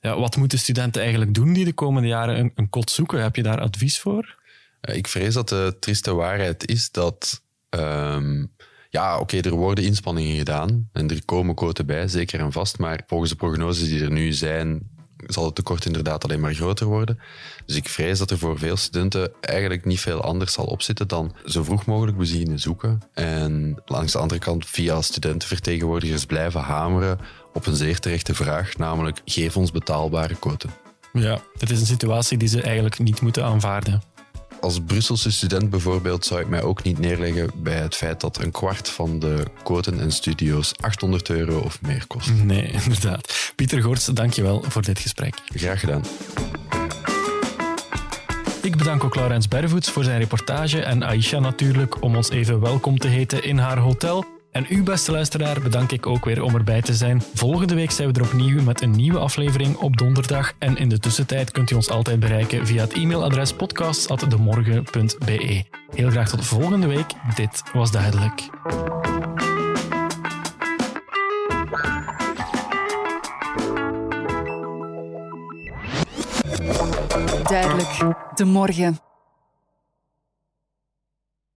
Ja, 0.03 0.19
wat 0.19 0.37
moeten 0.37 0.59
studenten 0.59 1.01
eigenlijk 1.03 1.35
doen 1.35 1.53
die 1.53 1.65
de 1.65 1.73
komende 1.73 2.09
jaren 2.09 2.38
een, 2.38 2.53
een 2.55 2.69
kot 2.69 2.91
zoeken? 2.91 3.23
Heb 3.23 3.37
je 3.37 3.43
daar 3.43 3.61
advies 3.61 4.01
voor? 4.01 4.37
Eh, 4.81 4.97
Ik 4.97 5.07
vrees 5.09 5.35
dat 5.35 5.49
de 5.49 5.77
trieste 5.81 6.15
waarheid 6.15 6.69
is 6.69 6.91
dat. 6.91 7.43
ehm, 7.69 8.45
ja, 8.91 9.19
oké, 9.19 9.37
er 9.41 9.51
worden 9.55 9.85
inspanningen 9.85 10.37
gedaan 10.37 10.88
en 10.93 11.11
er 11.11 11.25
komen 11.25 11.55
quoten 11.55 11.87
bij, 11.87 12.09
zeker 12.09 12.41
en 12.41 12.53
vast. 12.53 12.79
Maar 12.79 13.03
volgens 13.07 13.31
de 13.31 13.37
prognoses 13.37 13.88
die 13.88 14.03
er 14.03 14.11
nu 14.11 14.33
zijn, 14.33 14.91
zal 15.27 15.45
het 15.45 15.55
tekort 15.55 15.85
inderdaad 15.85 16.25
alleen 16.25 16.41
maar 16.41 16.55
groter 16.55 16.87
worden. 16.87 17.19
Dus 17.67 17.77
ik 17.77 17.88
vrees 17.88 18.19
dat 18.19 18.31
er 18.31 18.38
voor 18.38 18.59
veel 18.59 18.77
studenten 18.77 19.33
eigenlijk 19.41 19.85
niet 19.85 20.01
veel 20.01 20.21
anders 20.23 20.53
zal 20.53 20.65
opzitten 20.65 21.09
dan 21.09 21.35
zo 21.47 21.62
vroeg 21.62 21.87
mogelijk 21.87 22.17
beginnen 22.17 22.59
zoeken. 22.59 23.01
En 23.15 23.83
langs 23.85 24.12
de 24.12 24.19
andere 24.19 24.41
kant 24.41 24.67
via 24.67 25.03
studentenvertegenwoordigers 25.03 26.25
blijven 26.27 26.61
hameren 26.61 27.19
op 27.53 27.67
een 27.67 27.77
zeer 27.77 27.99
terechte 27.99 28.35
vraag, 28.35 28.77
namelijk 28.77 29.21
geef 29.25 29.57
ons 29.57 29.71
betaalbare 29.71 30.35
quoten. 30.35 30.71
Ja, 31.12 31.41
dit 31.59 31.71
is 31.71 31.81
een 31.81 31.87
situatie 31.87 32.38
die 32.38 32.49
ze 32.49 32.62
eigenlijk 32.62 32.99
niet 32.99 33.21
moeten 33.21 33.45
aanvaarden. 33.45 34.03
als 34.61 34.81
Brusselse 34.87 35.33
student 35.33 35.71
bijvoorbeeld 35.71 36.25
zou 36.25 36.41
ik 36.41 36.49
mij 36.49 36.62
ook 36.62 36.83
niet 36.83 36.99
neerleggen 36.99 37.51
bij 37.57 37.77
het 37.79 37.95
feit 37.95 38.21
dat 38.21 38.43
een 38.43 38.51
kwart 38.51 38.88
van 38.88 39.19
de 39.19 39.45
quoten 39.62 40.01
en 40.01 40.12
studio's 40.12 40.73
800 40.81 41.29
euro 41.31 41.59
of 41.59 41.83
meer 41.83 42.05
kost. 42.07 42.31
Nee, 42.33 42.71
inderdaad. 42.85 43.53
Pieter 43.57 43.83
Goorts, 43.83 44.05
dankjewel 44.05 44.65
voor 44.69 44.83
dit 44.83 44.99
gesprek. 44.99 45.35
Graag 45.55 45.81
gedaan. 45.81 46.03
Ik 48.62 48.77
bedank 48.77 49.05
ook 49.05 49.15
Laurens 49.15 49.49
Bervoets 49.49 49.91
voor 49.91 50.05
zijn 50.05 50.19
reportage 50.19 50.83
en 50.83 51.03
Aisha 51.03 51.38
natuurlijk 51.38 52.03
om 52.03 52.17
ons 52.17 52.31
even 52.31 52.61
welkom 52.61 52.99
te 52.99 53.09
heten 53.09 53.45
in 53.45 53.59
haar 53.59 53.79
hotel. 53.79 54.25
En 54.53 54.67
u, 54.69 54.83
beste 54.83 55.12
luisteraar, 55.12 55.61
bedank 55.61 55.93
ik 55.93 56.07
ook 56.07 56.25
weer 56.25 56.43
om 56.43 56.55
erbij 56.55 56.83
te 56.83 56.95
zijn. 56.95 57.23
Volgende 57.35 57.75
week 57.75 57.91
zijn 57.91 58.12
we 58.12 58.21
er 58.21 58.27
opnieuw 58.27 58.62
met 58.62 58.83
een 58.83 58.91
nieuwe 58.91 59.19
aflevering 59.19 59.77
op 59.77 59.97
donderdag. 59.97 60.53
En 60.59 60.77
in 60.77 60.88
de 60.88 60.99
tussentijd 60.99 61.51
kunt 61.51 61.71
u 61.71 61.75
ons 61.75 61.91
altijd 61.91 62.21
bereiken 62.21 62.67
via 62.67 62.81
het 62.81 62.93
e-mailadres 62.93 63.53
podcasts.demorgen.be. 63.53 65.65
Heel 65.95 66.11
graag 66.11 66.29
tot 66.29 66.45
volgende 66.45 66.87
week. 66.87 67.07
Dit 67.35 67.62
was 67.73 67.93
duidelijk. 67.93 68.49
Duidelijk. 77.49 78.15
De 78.35 78.45
morgen. 78.45 79.12